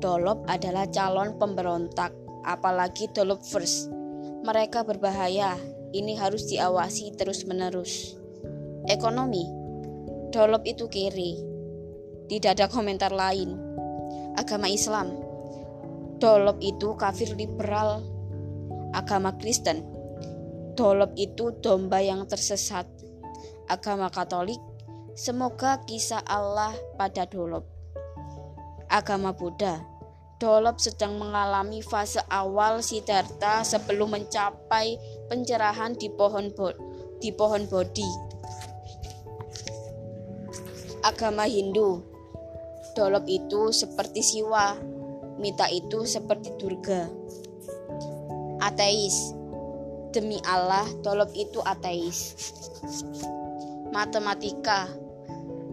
[0.04, 2.12] Dolop adalah calon pemberontak,
[2.43, 3.88] apalagi Dolop first.
[4.43, 5.56] Mereka berbahaya,
[5.95, 8.20] ini harus diawasi terus-menerus.
[8.91, 9.47] Ekonomi
[10.36, 11.39] Dolop itu kiri.
[12.28, 13.56] Tidak ada komentar lain.
[14.36, 15.14] Agama Islam
[16.18, 18.01] Dolop itu kafir liberal.
[18.91, 19.93] Agama Kristen
[20.74, 22.90] Dolop itu domba yang tersesat.
[23.70, 24.58] Agama Katolik,
[25.14, 27.70] semoga kisah Allah pada Dolop.
[28.90, 29.86] Agama Buddha,
[30.42, 34.98] Dolop sedang mengalami fase awal Siddhartha sebelum mencapai
[35.30, 36.74] pencerahan di pohon bo
[37.22, 38.10] di pohon Bodhi.
[41.06, 42.02] Agama Hindu,
[42.98, 44.76] Dolop itu seperti Siwa,
[45.38, 47.08] Mita itu seperti Durga.
[48.60, 49.36] Ateis,
[50.14, 52.38] Demi Allah, Dolop itu ateis.
[53.89, 54.86] Matematika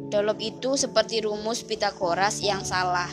[0.08, 3.06] Dolop itu seperti rumus Pitagoras yang salah,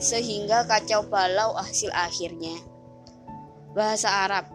[0.00, 2.56] sehingga kacau balau hasil akhirnya.
[3.76, 4.48] Bahasa Arab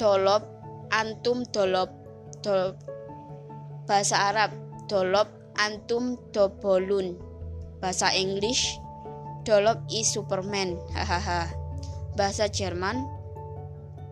[0.00, 0.48] Dolop,
[0.88, 1.92] antum dolop,
[2.40, 2.80] dolop.
[3.84, 4.56] Bahasa Arab
[4.88, 5.28] Dolop,
[5.60, 7.20] antum dobolun.
[7.84, 8.80] Bahasa English
[9.44, 10.80] Dolop is Superman.
[12.16, 13.04] Bahasa Jerman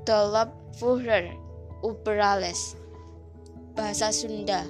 [0.06, 1.34] Dolop Führer,
[1.82, 2.78] Uberales.
[3.74, 4.62] Bahasa Sunda,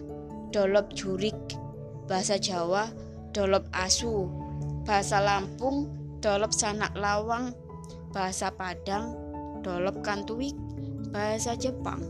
[0.49, 1.37] Dolop Jurik.
[2.09, 2.89] Bahasa Jawa,
[3.37, 4.25] Dolop Asu.
[4.89, 5.93] Bahasa Lampung,
[6.25, 7.53] Dolop Sanak Lawang.
[8.09, 9.13] Bahasa Padang,
[9.61, 10.57] Dolop Kantuik.
[11.13, 12.01] Bahasa Jepang,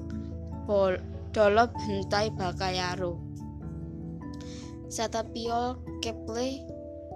[0.62, 1.02] Bol
[1.34, 3.18] Dolop Hentai Bakayaro.
[4.86, 6.62] Satapiol Keple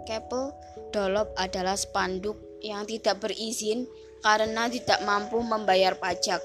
[0.03, 0.51] Kepel
[0.91, 3.87] Dolop adalah spanduk yang tidak berizin
[4.23, 6.43] karena tidak mampu membayar pajak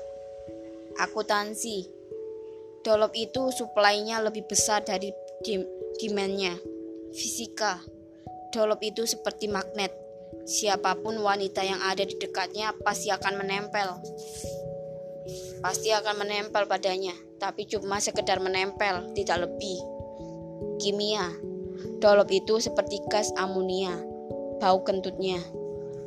[0.98, 1.98] akuntansi.
[2.82, 5.12] Dolop itu suplainya lebih besar dari
[6.00, 6.56] demandnya.
[7.12, 7.84] Fisika.
[8.56, 9.92] Dolop itu seperti magnet.
[10.48, 13.90] Siapa pun wanita yang ada di dekatnya pasti akan menempel.
[15.60, 19.78] Pasti akan menempel padanya, tapi cuma sekedar menempel, tidak lebih.
[20.80, 21.28] Kimia.
[22.00, 23.92] Dolop itu seperti gas amonia,
[24.64, 25.44] bau kentutnya.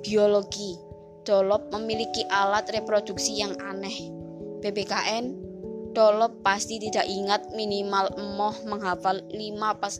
[0.00, 0.80] Biologi.
[1.28, 4.19] Dolop memiliki alat reproduksi yang aneh
[4.60, 5.50] PPKN,
[5.90, 9.98] Dolop pasti tidak ingat minimal emoh menghafal 5 pas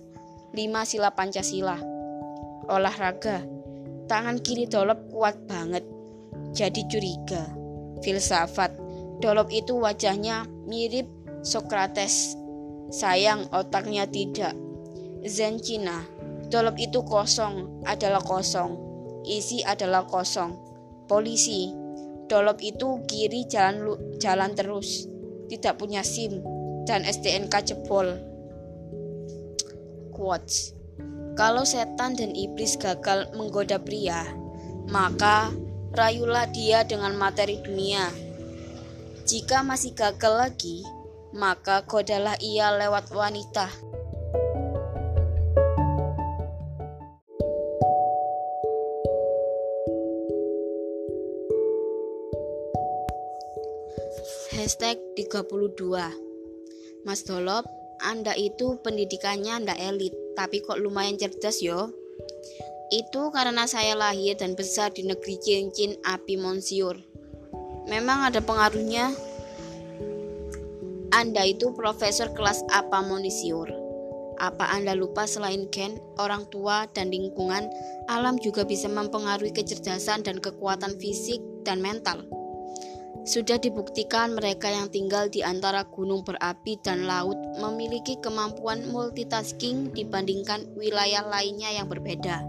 [0.55, 1.77] 5 sila Pancasila.
[2.71, 3.43] Olahraga,
[4.07, 5.83] tangan kiri Dolop kuat banget.
[6.55, 7.43] Jadi curiga.
[8.07, 8.71] Filsafat,
[9.19, 11.11] Dolop itu wajahnya mirip
[11.43, 12.39] Socrates.
[12.91, 14.55] Sayang otaknya tidak.
[15.27, 16.07] Zen Cina,
[16.51, 18.79] Dolop itu kosong adalah kosong.
[19.27, 20.57] Isi adalah kosong.
[21.07, 21.71] Polisi,
[22.31, 25.11] Dolop itu kiri jalan jalan terus,
[25.51, 26.39] tidak punya SIM
[26.87, 28.07] dan STNK jebol.
[30.14, 30.78] Quotes
[31.35, 34.31] Kalau setan dan iblis gagal menggoda pria,
[34.87, 35.51] maka
[35.91, 38.07] rayulah dia dengan materi dunia.
[39.26, 40.87] Jika masih gagal lagi,
[41.35, 43.89] maka godalah ia lewat wanita.
[54.71, 55.83] Hashtag 32
[57.03, 57.66] Mas Dolop,
[58.07, 61.91] Anda itu pendidikannya ndak elit, tapi kok lumayan cerdas yo.
[62.95, 67.03] Itu karena saya lahir dan besar di negeri cincin api monsiur.
[67.91, 69.11] Memang ada pengaruhnya.
[71.18, 73.66] Anda itu profesor kelas apa monsiur?
[74.39, 77.66] Apa Anda lupa selain gen, orang tua, dan lingkungan,
[78.07, 82.23] alam juga bisa mempengaruhi kecerdasan dan kekuatan fisik dan mental?
[83.21, 90.64] Sudah dibuktikan mereka yang tinggal di antara gunung berapi dan laut memiliki kemampuan multitasking dibandingkan
[90.73, 92.41] wilayah lainnya yang berbeda.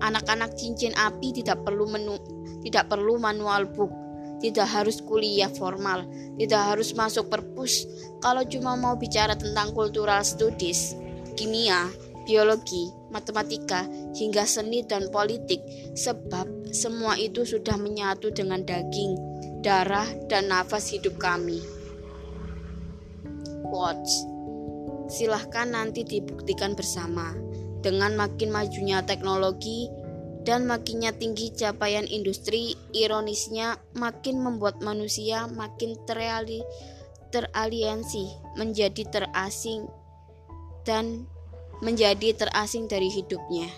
[0.00, 2.16] Anak-anak cincin api tidak perlu menu,
[2.64, 3.92] tidak perlu manual book,
[4.40, 6.08] tidak harus kuliah formal,
[6.40, 7.84] tidak harus masuk perpus.
[8.24, 10.96] Kalau cuma mau bicara tentang cultural studies,
[11.36, 11.92] kimia,
[12.24, 13.84] biologi, matematika,
[14.16, 15.60] hingga seni dan politik,
[15.92, 19.29] sebab semua itu sudah menyatu dengan daging
[19.60, 21.62] darah, dan nafas hidup kami.
[23.70, 24.10] Watch.
[25.10, 27.34] Silahkan nanti dibuktikan bersama.
[27.80, 29.88] Dengan makin majunya teknologi
[30.44, 36.60] dan makinnya tinggi capaian industri, ironisnya makin membuat manusia makin terali,
[37.32, 39.88] teraliansi, menjadi terasing
[40.84, 41.24] dan
[41.80, 43.68] menjadi terasing dari hidupnya.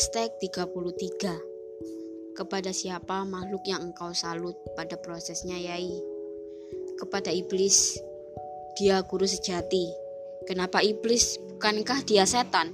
[0.00, 5.92] Hashtag 33 Kepada siapa makhluk yang engkau salut pada prosesnya yai?
[6.96, 8.00] Kepada iblis
[8.80, 9.92] Dia guru sejati
[10.48, 11.36] Kenapa iblis?
[11.36, 12.72] Bukankah dia setan?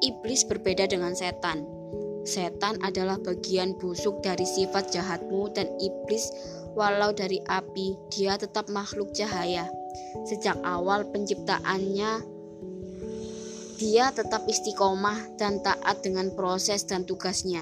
[0.00, 1.68] Iblis berbeda dengan setan
[2.24, 6.32] Setan adalah bagian busuk dari sifat jahatmu dan iblis
[6.72, 9.68] walau dari api dia tetap makhluk cahaya
[10.24, 12.35] Sejak awal penciptaannya
[13.76, 17.60] dia tetap istiqomah dan taat dengan proses dan tugasnya.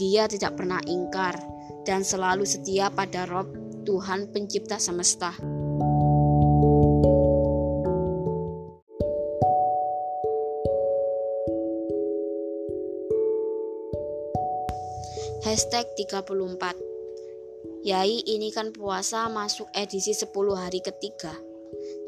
[0.00, 1.36] Dia tidak pernah ingkar
[1.84, 3.52] dan selalu setia pada Rob,
[3.84, 5.36] Tuhan pencipta semesta.
[15.44, 21.36] Hashtag 34 Yai ini kan puasa masuk edisi 10 hari ketiga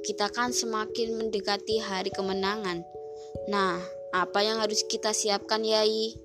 [0.00, 2.95] Kita kan semakin mendekati hari kemenangan
[3.44, 3.76] Nah,
[4.16, 6.16] apa yang harus kita siapkan, Yai?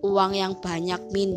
[0.00, 1.36] Uang yang banyak, Min.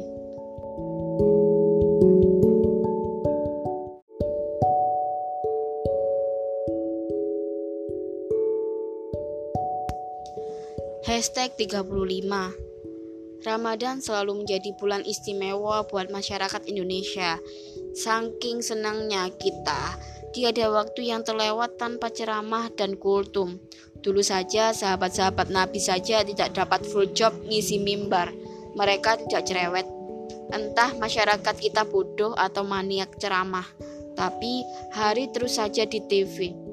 [11.03, 11.83] Hashtag 35
[13.43, 17.43] Ramadan selalu menjadi bulan istimewa buat masyarakat Indonesia.
[17.91, 19.99] Saking senangnya kita,
[20.31, 23.59] tiada waktu yang terlewat tanpa ceramah dan kultum.
[24.03, 28.35] Dulu saja sahabat-sahabat Nabi saja tidak dapat full job ngisi mimbar.
[28.75, 29.87] Mereka tidak cerewet.
[30.51, 33.65] Entah masyarakat kita bodoh atau maniak ceramah.
[34.13, 36.63] Tapi hari terus saja di TV.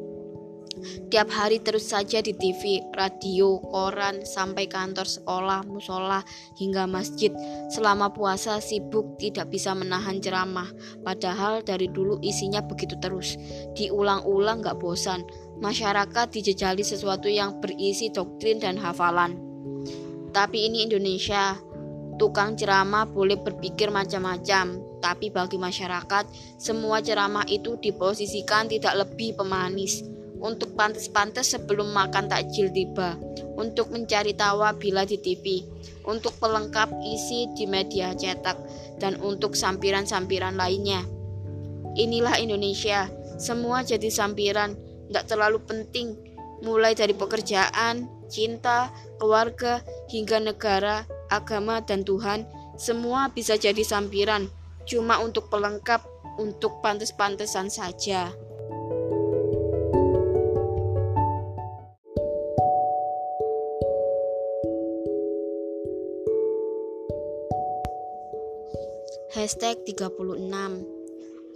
[0.81, 6.25] Tiap hari terus saja di TV, radio, koran, sampai kantor sekolah, musola,
[6.57, 7.29] hingga masjid.
[7.69, 10.71] Selama puasa sibuk tidak bisa menahan ceramah.
[11.05, 13.37] Padahal dari dulu isinya begitu terus.
[13.77, 15.21] Diulang-ulang gak bosan
[15.61, 19.37] masyarakat dijejali sesuatu yang berisi doktrin dan hafalan.
[20.33, 21.59] Tapi ini Indonesia,
[22.17, 26.29] tukang ceramah boleh berpikir macam-macam, tapi bagi masyarakat,
[26.61, 30.05] semua ceramah itu diposisikan tidak lebih pemanis.
[30.41, 33.21] Untuk pantas-pantas sebelum makan takjil tiba,
[33.61, 35.69] untuk mencari tawa bila di TV,
[36.09, 38.57] untuk pelengkap isi di media cetak,
[38.97, 41.05] dan untuk sampiran-sampiran lainnya.
[41.93, 44.81] Inilah Indonesia, semua jadi sampiran,
[45.11, 46.15] nggak terlalu penting,
[46.63, 52.47] mulai dari pekerjaan, cinta, keluarga, hingga negara, agama, dan Tuhan,
[52.79, 54.47] semua bisa jadi sampiran,
[54.87, 56.07] cuma untuk pelengkap,
[56.39, 58.31] untuk pantas-pantasan saja.
[69.31, 71.01] Hashtag 36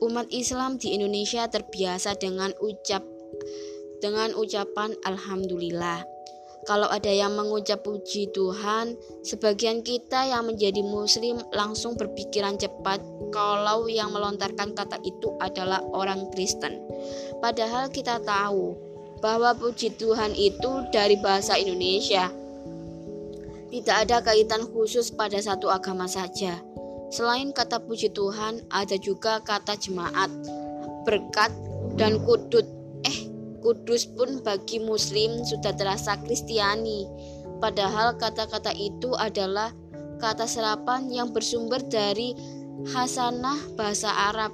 [0.03, 3.14] Umat Islam di Indonesia terbiasa dengan ucap
[4.05, 6.05] dengan ucapan Alhamdulillah.
[6.65, 13.05] Kalau ada yang mengucap puji Tuhan, sebagian kita yang menjadi muslim langsung berpikiran cepat
[13.37, 16.81] kalau yang melontarkan kata itu adalah orang Kristen.
[17.45, 18.73] Padahal kita tahu
[19.21, 22.33] bahwa puji Tuhan itu dari bahasa Indonesia.
[23.69, 26.65] Tidak ada kaitan khusus pada satu agama saja.
[27.13, 30.33] Selain kata puji Tuhan, ada juga kata jemaat,
[31.05, 31.53] berkat,
[32.01, 32.65] dan kudut
[33.65, 37.09] Kudus pun bagi muslim sudah terasa kristiani.
[37.65, 39.73] Padahal kata-kata itu adalah
[40.21, 42.37] kata serapan yang bersumber dari
[42.93, 44.53] hasanah bahasa Arab,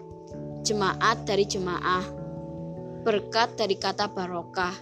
[0.62, 2.06] jemaat dari jemaah,
[3.02, 4.78] berkat dari kata barokah,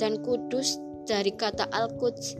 [0.00, 2.32] dan kudus dari kata al-quds.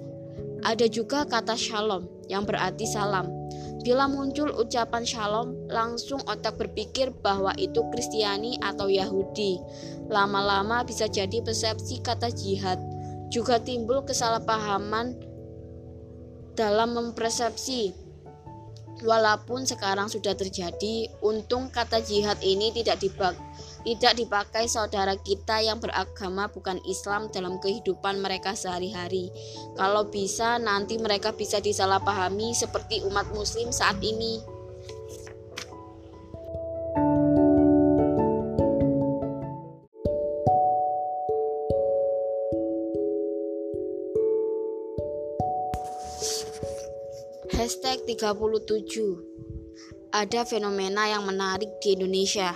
[0.64, 3.36] Ada juga kata shalom yang berarti salam.
[3.87, 9.62] Bila muncul ucapan shalom, langsung otak berpikir bahwa itu Kristiani atau Yahudi.
[10.11, 12.82] Lama-lama bisa jadi persepsi kata jihad.
[13.30, 15.14] Juga timbul kesalahpahaman
[16.59, 17.95] dalam mempersepsi.
[19.07, 23.39] Walaupun sekarang sudah terjadi, untung kata jihad ini tidak dibak
[23.87, 29.30] tidak dipakai saudara kita yang beragama bukan Islam dalam kehidupan mereka sehari-hari.
[29.78, 34.43] Kalau bisa, nanti mereka bisa disalahpahami seperti umat Muslim saat ini.
[47.55, 48.66] Hashtag 37
[50.11, 52.55] Ada fenomena yang menarik di Indonesia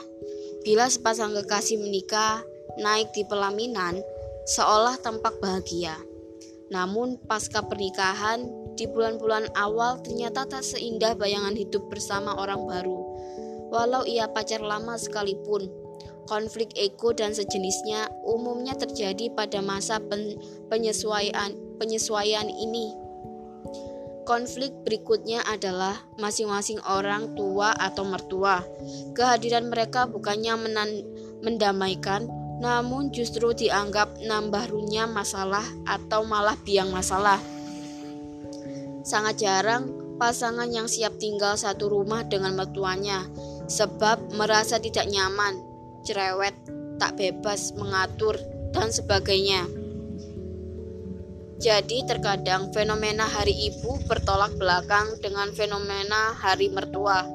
[0.61, 2.45] Bila sepasang kekasih menikah,
[2.77, 4.05] naik di pelaminan,
[4.45, 5.97] seolah tampak bahagia.
[6.71, 8.47] Namun pasca pernikahan,
[8.79, 13.01] di bulan-bulan awal ternyata tak seindah bayangan hidup bersama orang baru.
[13.71, 15.67] Walau ia pacar lama sekalipun,
[16.31, 20.39] konflik ego dan sejenisnya umumnya terjadi pada masa pen
[20.71, 22.95] penyesuaian penyesuaian ini.
[24.31, 28.63] Konflik berikutnya adalah masing-masing orang tua atau mertua.
[29.11, 30.55] Kehadiran mereka bukannya
[31.43, 32.31] mendamaikan,
[32.63, 37.43] namun justru dianggap nambah runyam masalah atau malah biang masalah.
[39.03, 43.27] Sangat jarang pasangan yang siap tinggal satu rumah dengan mertuanya,
[43.67, 45.59] sebab merasa tidak nyaman,
[46.07, 46.55] cerewet,
[47.03, 48.39] tak bebas mengatur,
[48.71, 49.80] dan sebagainya.
[51.61, 57.29] Jadi terkadang fenomena hari ibu bertolak belakang dengan fenomena hari mertua.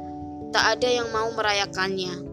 [0.49, 2.25] Tak ada yang mau merayakannya.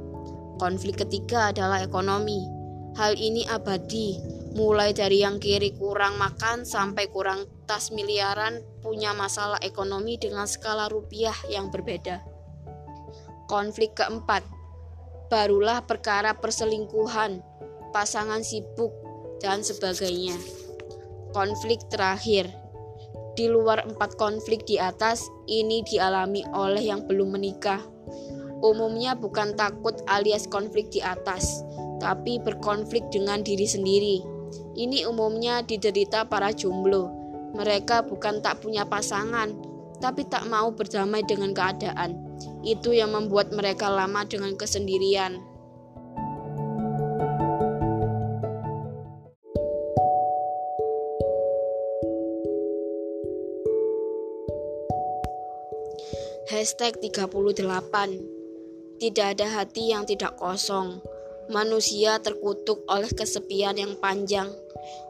[0.56, 2.48] Konflik ketiga adalah ekonomi.
[2.96, 4.16] Hal ini abadi,
[4.56, 10.88] mulai dari yang kiri kurang makan sampai kurang tas miliaran punya masalah ekonomi dengan skala
[10.88, 12.24] rupiah yang berbeda.
[13.52, 14.40] Konflik keempat,
[15.28, 17.44] barulah perkara perselingkuhan,
[17.92, 18.96] pasangan sibuk,
[19.44, 20.61] dan sebagainya
[21.32, 22.48] konflik terakhir.
[23.32, 27.80] Di luar empat konflik di atas, ini dialami oleh yang belum menikah.
[28.62, 31.64] Umumnya bukan takut alias konflik di atas,
[31.98, 34.16] tapi berkonflik dengan diri sendiri.
[34.76, 37.10] Ini umumnya diderita para jomblo.
[37.56, 39.52] Mereka bukan tak punya pasangan,
[40.00, 42.16] tapi tak mau berdamai dengan keadaan.
[42.64, 45.51] Itu yang membuat mereka lama dengan kesendirian.
[56.62, 57.26] Hashtag 38
[59.02, 61.02] Tidak ada hati yang tidak kosong.
[61.50, 64.46] Manusia terkutuk oleh kesepian yang panjang.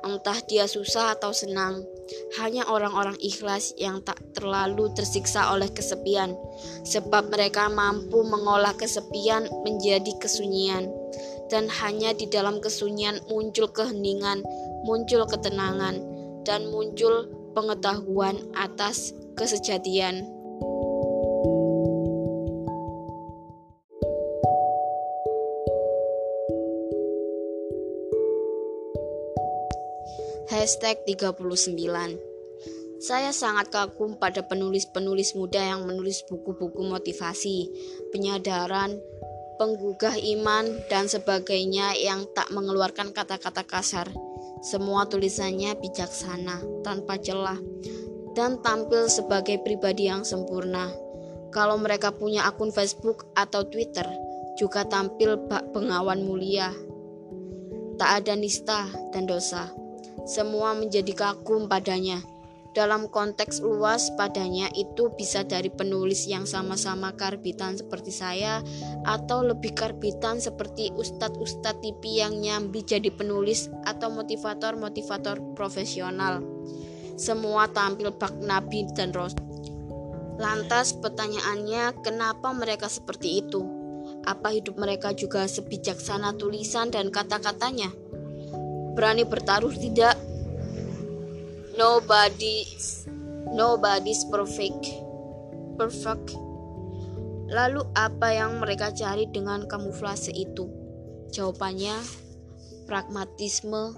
[0.01, 1.85] Entah dia susah atau senang.
[2.41, 6.33] Hanya orang-orang ikhlas yang tak terlalu tersiksa oleh kesepian.
[6.89, 10.89] Sebab mereka mampu mengolah kesepian menjadi kesunyian.
[11.53, 14.41] Dan hanya di dalam kesunyian muncul keheningan
[14.89, 16.01] Muncul ketenangan
[16.49, 20.41] Dan muncul pengetahuan atas kesejatian.
[30.53, 31.41] Hashtag 39
[33.01, 37.73] Saya sangat kagum pada penulis-penulis muda yang menulis buku-buku motivasi,
[38.13, 39.01] penyadaran,
[39.57, 44.13] penggugah iman, dan sebagainya yang tak mengeluarkan kata-kata kasar.
[44.61, 47.57] Semua tulisannya bijaksana, tanpa celah,
[48.37, 50.93] dan tampil sebagai pribadi yang sempurna.
[51.49, 54.05] Kalau mereka punya akun Facebook atau Twitter,
[54.61, 56.77] juga tampil bak pengawan mulia.
[57.97, 59.81] Tak ada nista dan dosa
[60.23, 62.23] semua menjadi kagum padanya.
[62.73, 68.65] Dalam konteks luas padanya itu bisa dari penulis yang sama-sama karbitan seperti saya
[69.05, 76.41] atau lebih karbitan seperti ustadz-ustadz TV yang nyambi jadi penulis atau motivator-motivator profesional.
[77.21, 79.45] Semua tampil bak nabi dan rasul.
[80.41, 83.61] Lantas pertanyaannya, kenapa mereka seperti itu?
[84.25, 87.93] Apa hidup mereka juga sebijaksana tulisan dan kata-katanya?
[88.97, 90.12] Berani bertaruh tidak?
[91.73, 92.69] Nobody
[93.49, 94.93] nobody's perfect.
[95.81, 96.37] Perfect.
[97.49, 100.69] Lalu apa yang mereka cari dengan kamuflase itu?
[101.33, 101.97] Jawabannya
[102.85, 103.97] pragmatisme,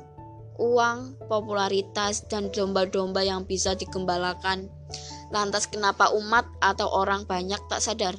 [0.59, 4.71] uang, popularitas, dan domba-domba yang bisa digembalakan.
[5.35, 8.15] Lantas kenapa umat atau orang banyak tak sadar?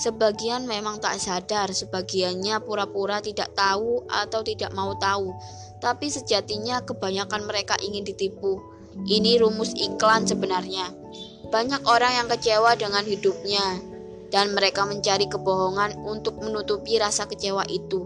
[0.00, 5.34] Sebagian memang tak sadar, sebagiannya pura-pura tidak tahu atau tidak mau tahu.
[5.82, 8.77] Tapi sejatinya kebanyakan mereka ingin ditipu.
[9.06, 10.90] Ini rumus iklan sebenarnya.
[11.48, 13.78] Banyak orang yang kecewa dengan hidupnya
[14.28, 18.04] dan mereka mencari kebohongan untuk menutupi rasa kecewa itu.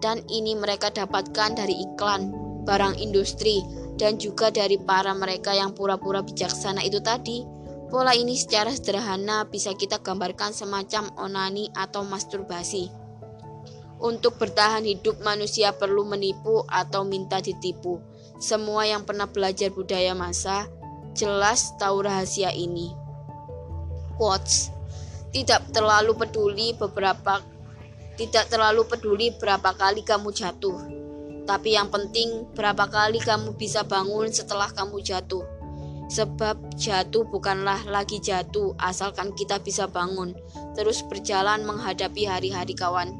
[0.00, 2.32] Dan ini mereka dapatkan dari iklan,
[2.64, 3.60] barang industri,
[4.00, 7.44] dan juga dari para mereka yang pura-pura bijaksana itu tadi.
[7.90, 12.88] Pola ini secara sederhana bisa kita gambarkan semacam onani atau masturbasi.
[14.00, 18.00] Untuk bertahan hidup manusia perlu menipu atau minta ditipu.
[18.40, 20.64] Semua yang pernah belajar budaya masa
[21.12, 22.96] jelas tahu rahasia ini.
[24.16, 24.72] Quotes
[25.28, 27.44] Tidak terlalu peduli beberapa
[28.16, 30.76] tidak terlalu peduli berapa kali kamu jatuh.
[31.44, 35.44] Tapi yang penting berapa kali kamu bisa bangun setelah kamu jatuh.
[36.10, 40.34] Sebab jatuh bukanlah lagi jatuh, asalkan kita bisa bangun,
[40.74, 43.19] terus berjalan menghadapi hari-hari kawan.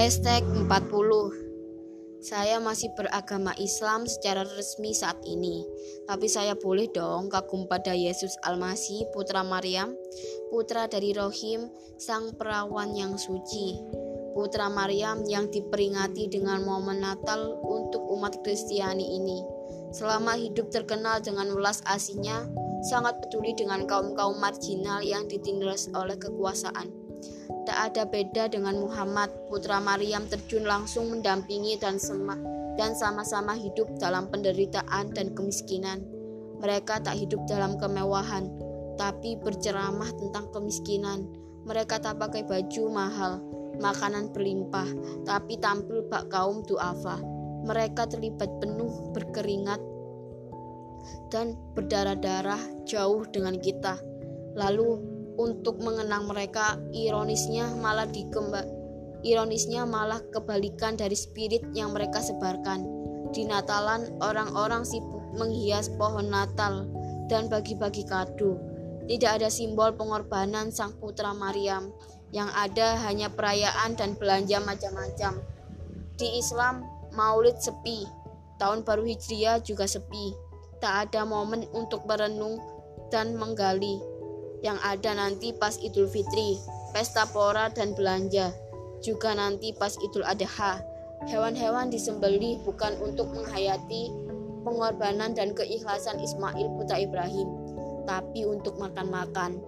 [0.00, 5.60] Hashtag 40 saya masih beragama Islam secara resmi saat ini,
[6.08, 9.92] tapi saya boleh dong kagum pada Yesus Almasih, putra Maryam,
[10.48, 11.68] putra dari Rohim,
[12.00, 13.76] sang perawan yang suci,
[14.32, 19.44] putra Maryam yang diperingati dengan momen Natal untuk umat Kristiani ini.
[19.92, 22.48] Selama hidup terkenal dengan welas asihnya,
[22.88, 26.99] sangat peduli dengan kaum-kaum marginal yang ditindas oleh kekuasaan.
[27.66, 33.92] Tak ada beda dengan Muhammad, putra Maryam terjun langsung mendampingi dan sema dan sama-sama hidup
[34.00, 36.00] dalam penderitaan dan kemiskinan.
[36.64, 38.48] Mereka tak hidup dalam kemewahan,
[38.96, 41.28] tapi berceramah tentang kemiskinan.
[41.68, 43.32] Mereka tak pakai baju mahal,
[43.80, 44.88] makanan berlimpah,
[45.28, 47.20] tapi tampil bak kaum duafa.
[47.68, 49.80] Mereka terlibat penuh berkeringat
[51.28, 54.00] dan berdarah-darah jauh dengan kita.
[54.56, 55.09] Lalu
[55.40, 58.80] untuk mengenang mereka ironisnya malah dikembang
[59.22, 62.88] ironisnya malah kebalikan dari spirit yang mereka sebarkan.
[63.30, 66.88] Di Natalan orang-orang sibuk menghias pohon Natal
[67.30, 68.58] dan bagi-bagi kado.
[69.06, 71.90] Tidak ada simbol pengorbanan sang putra Maryam.
[72.30, 75.42] Yang ada hanya perayaan dan belanja macam-macam.
[76.14, 78.06] Di Islam Maulid sepi.
[78.62, 80.30] Tahun baru Hijriah juga sepi.
[80.78, 82.62] Tak ada momen untuk merenung
[83.10, 83.98] dan menggali
[84.60, 86.60] yang ada nanti pas Idul Fitri,
[86.92, 88.52] pesta pora dan belanja.
[89.00, 90.84] Juga nanti pas Idul Adha.
[91.28, 94.12] Hewan-hewan disembelih bukan untuk menghayati
[94.64, 97.48] pengorbanan dan keikhlasan Ismail putra Ibrahim,
[98.04, 99.60] tapi untuk makan-makan.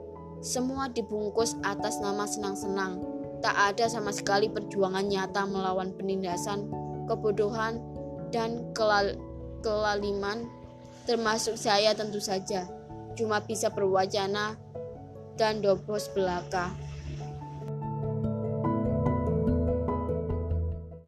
[0.43, 3.01] Semua dibungkus atas nama senang-senang.
[3.41, 6.69] Tak ada sama sekali perjuangan nyata melawan penindasan,
[7.07, 7.79] kebodohan,
[8.35, 9.15] dan kelal
[9.63, 10.51] kelaliman,
[11.07, 12.67] termasuk saya tentu saja.
[13.15, 14.59] Cuma bisa berwacana
[15.43, 16.71] dan dobos belaka.